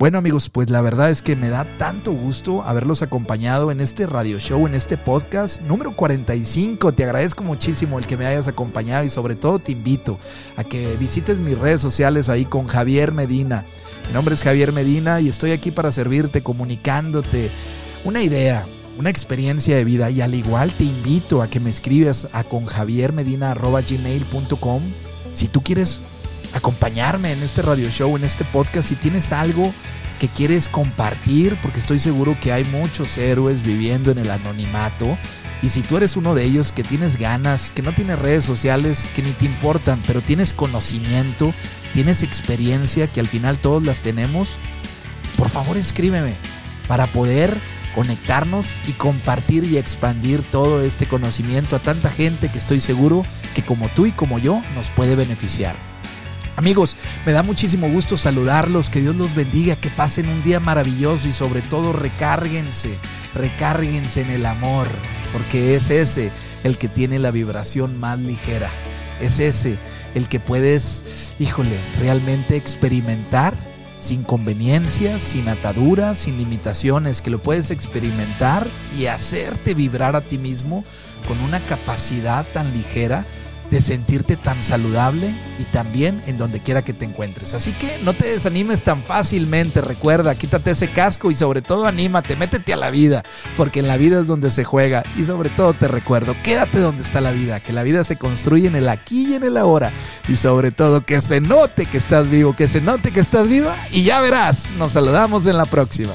Bueno 0.00 0.16
amigos, 0.16 0.48
pues 0.48 0.70
la 0.70 0.80
verdad 0.80 1.10
es 1.10 1.20
que 1.20 1.36
me 1.36 1.50
da 1.50 1.66
tanto 1.76 2.12
gusto 2.12 2.62
haberlos 2.62 3.02
acompañado 3.02 3.70
en 3.70 3.82
este 3.82 4.06
radio 4.06 4.38
show, 4.38 4.66
en 4.66 4.74
este 4.74 4.96
podcast 4.96 5.60
número 5.60 5.94
45. 5.94 6.92
Te 6.92 7.04
agradezco 7.04 7.44
muchísimo 7.44 7.98
el 7.98 8.06
que 8.06 8.16
me 8.16 8.24
hayas 8.24 8.48
acompañado 8.48 9.04
y 9.04 9.10
sobre 9.10 9.34
todo 9.34 9.58
te 9.58 9.72
invito 9.72 10.18
a 10.56 10.64
que 10.64 10.96
visites 10.96 11.38
mis 11.38 11.58
redes 11.58 11.82
sociales 11.82 12.30
ahí 12.30 12.46
con 12.46 12.66
Javier 12.66 13.12
Medina. 13.12 13.66
Mi 14.06 14.14
nombre 14.14 14.34
es 14.34 14.42
Javier 14.42 14.72
Medina 14.72 15.20
y 15.20 15.28
estoy 15.28 15.50
aquí 15.50 15.70
para 15.70 15.92
servirte, 15.92 16.42
comunicándote 16.42 17.50
una 18.06 18.22
idea, 18.22 18.64
una 18.98 19.10
experiencia 19.10 19.76
de 19.76 19.84
vida. 19.84 20.08
Y 20.08 20.22
al 20.22 20.34
igual 20.34 20.72
te 20.72 20.84
invito 20.84 21.42
a 21.42 21.48
que 21.48 21.60
me 21.60 21.68
escribas 21.68 22.26
a 22.32 22.44
conjaviermedina.gmail.com 22.44 24.82
si 25.34 25.48
tú 25.48 25.62
quieres 25.62 26.00
acompañarme 26.54 27.32
en 27.32 27.42
este 27.42 27.62
radio 27.62 27.90
show, 27.90 28.16
en 28.16 28.24
este 28.24 28.44
podcast, 28.44 28.88
si 28.88 28.96
tienes 28.96 29.32
algo 29.32 29.72
que 30.18 30.28
quieres 30.28 30.68
compartir, 30.68 31.56
porque 31.62 31.80
estoy 31.80 31.98
seguro 31.98 32.36
que 32.40 32.52
hay 32.52 32.64
muchos 32.64 33.16
héroes 33.16 33.62
viviendo 33.62 34.10
en 34.10 34.18
el 34.18 34.30
anonimato. 34.30 35.16
Y 35.62 35.68
si 35.70 35.82
tú 35.82 35.96
eres 35.96 36.16
uno 36.16 36.34
de 36.34 36.44
ellos 36.44 36.72
que 36.72 36.82
tienes 36.82 37.16
ganas, 37.16 37.72
que 37.72 37.82
no 37.82 37.94
tienes 37.94 38.18
redes 38.18 38.44
sociales, 38.44 39.10
que 39.14 39.22
ni 39.22 39.32
te 39.32 39.46
importan, 39.46 40.00
pero 40.06 40.20
tienes 40.20 40.52
conocimiento, 40.52 41.54
tienes 41.92 42.22
experiencia, 42.22 43.06
que 43.06 43.20
al 43.20 43.28
final 43.28 43.58
todos 43.58 43.84
las 43.84 44.00
tenemos, 44.00 44.58
por 45.36 45.48
favor 45.48 45.76
escríbeme 45.76 46.34
para 46.86 47.06
poder 47.06 47.58
conectarnos 47.94 48.74
y 48.86 48.92
compartir 48.92 49.64
y 49.64 49.78
expandir 49.78 50.42
todo 50.42 50.82
este 50.82 51.06
conocimiento 51.06 51.76
a 51.76 51.80
tanta 51.80 52.10
gente 52.10 52.48
que 52.48 52.58
estoy 52.58 52.80
seguro 52.80 53.24
que 53.54 53.62
como 53.62 53.88
tú 53.88 54.06
y 54.06 54.12
como 54.12 54.38
yo 54.38 54.62
nos 54.74 54.90
puede 54.90 55.16
beneficiar. 55.16 55.76
Amigos, 56.60 56.94
me 57.24 57.32
da 57.32 57.42
muchísimo 57.42 57.88
gusto 57.88 58.18
saludarlos, 58.18 58.90
que 58.90 59.00
Dios 59.00 59.16
los 59.16 59.34
bendiga, 59.34 59.76
que 59.76 59.88
pasen 59.88 60.28
un 60.28 60.42
día 60.42 60.60
maravilloso 60.60 61.26
y 61.26 61.32
sobre 61.32 61.62
todo 61.62 61.94
recárguense, 61.94 62.90
recárguense 63.34 64.20
en 64.20 64.28
el 64.28 64.44
amor, 64.44 64.86
porque 65.32 65.74
es 65.74 65.88
ese 65.88 66.30
el 66.62 66.76
que 66.76 66.88
tiene 66.88 67.18
la 67.18 67.30
vibración 67.30 67.98
más 67.98 68.18
ligera, 68.18 68.68
es 69.22 69.40
ese 69.40 69.78
el 70.14 70.28
que 70.28 70.38
puedes, 70.38 71.32
híjole, 71.38 71.78
realmente 71.98 72.56
experimentar 72.56 73.54
sin 73.96 74.22
conveniencias, 74.22 75.22
sin 75.22 75.48
ataduras, 75.48 76.18
sin 76.18 76.36
limitaciones, 76.36 77.22
que 77.22 77.30
lo 77.30 77.42
puedes 77.42 77.70
experimentar 77.70 78.66
y 78.98 79.06
hacerte 79.06 79.72
vibrar 79.72 80.14
a 80.14 80.20
ti 80.20 80.36
mismo 80.36 80.84
con 81.26 81.40
una 81.40 81.60
capacidad 81.60 82.44
tan 82.52 82.70
ligera 82.74 83.24
de 83.70 83.80
sentirte 83.80 84.36
tan 84.36 84.62
saludable 84.62 85.32
y 85.58 85.64
también 85.64 86.22
en 86.26 86.38
donde 86.38 86.60
quiera 86.60 86.82
que 86.82 86.92
te 86.92 87.04
encuentres. 87.04 87.54
Así 87.54 87.72
que 87.72 87.98
no 88.02 88.12
te 88.12 88.28
desanimes 88.28 88.82
tan 88.82 89.02
fácilmente, 89.02 89.80
recuerda, 89.80 90.34
quítate 90.34 90.72
ese 90.72 90.88
casco 90.88 91.30
y 91.30 91.36
sobre 91.36 91.62
todo 91.62 91.86
anímate, 91.86 92.36
métete 92.36 92.72
a 92.72 92.76
la 92.76 92.90
vida, 92.90 93.22
porque 93.56 93.80
en 93.80 93.88
la 93.88 93.96
vida 93.96 94.20
es 94.20 94.26
donde 94.26 94.50
se 94.50 94.64
juega 94.64 95.04
y 95.16 95.24
sobre 95.24 95.50
todo 95.50 95.72
te 95.72 95.88
recuerdo, 95.88 96.34
quédate 96.42 96.78
donde 96.78 97.02
está 97.02 97.20
la 97.20 97.32
vida, 97.32 97.60
que 97.60 97.72
la 97.72 97.82
vida 97.82 98.04
se 98.04 98.16
construye 98.16 98.66
en 98.66 98.76
el 98.76 98.88
aquí 98.88 99.30
y 99.30 99.34
en 99.34 99.44
el 99.44 99.56
ahora 99.56 99.92
y 100.28 100.36
sobre 100.36 100.70
todo 100.70 101.02
que 101.02 101.20
se 101.20 101.40
note 101.40 101.86
que 101.86 101.98
estás 101.98 102.28
vivo, 102.28 102.56
que 102.56 102.68
se 102.68 102.80
note 102.80 103.12
que 103.12 103.20
estás 103.20 103.48
viva 103.48 103.76
y 103.90 104.02
ya 104.02 104.20
verás, 104.20 104.72
nos 104.74 104.92
saludamos 104.92 105.46
en 105.46 105.56
la 105.56 105.66
próxima. 105.66 106.14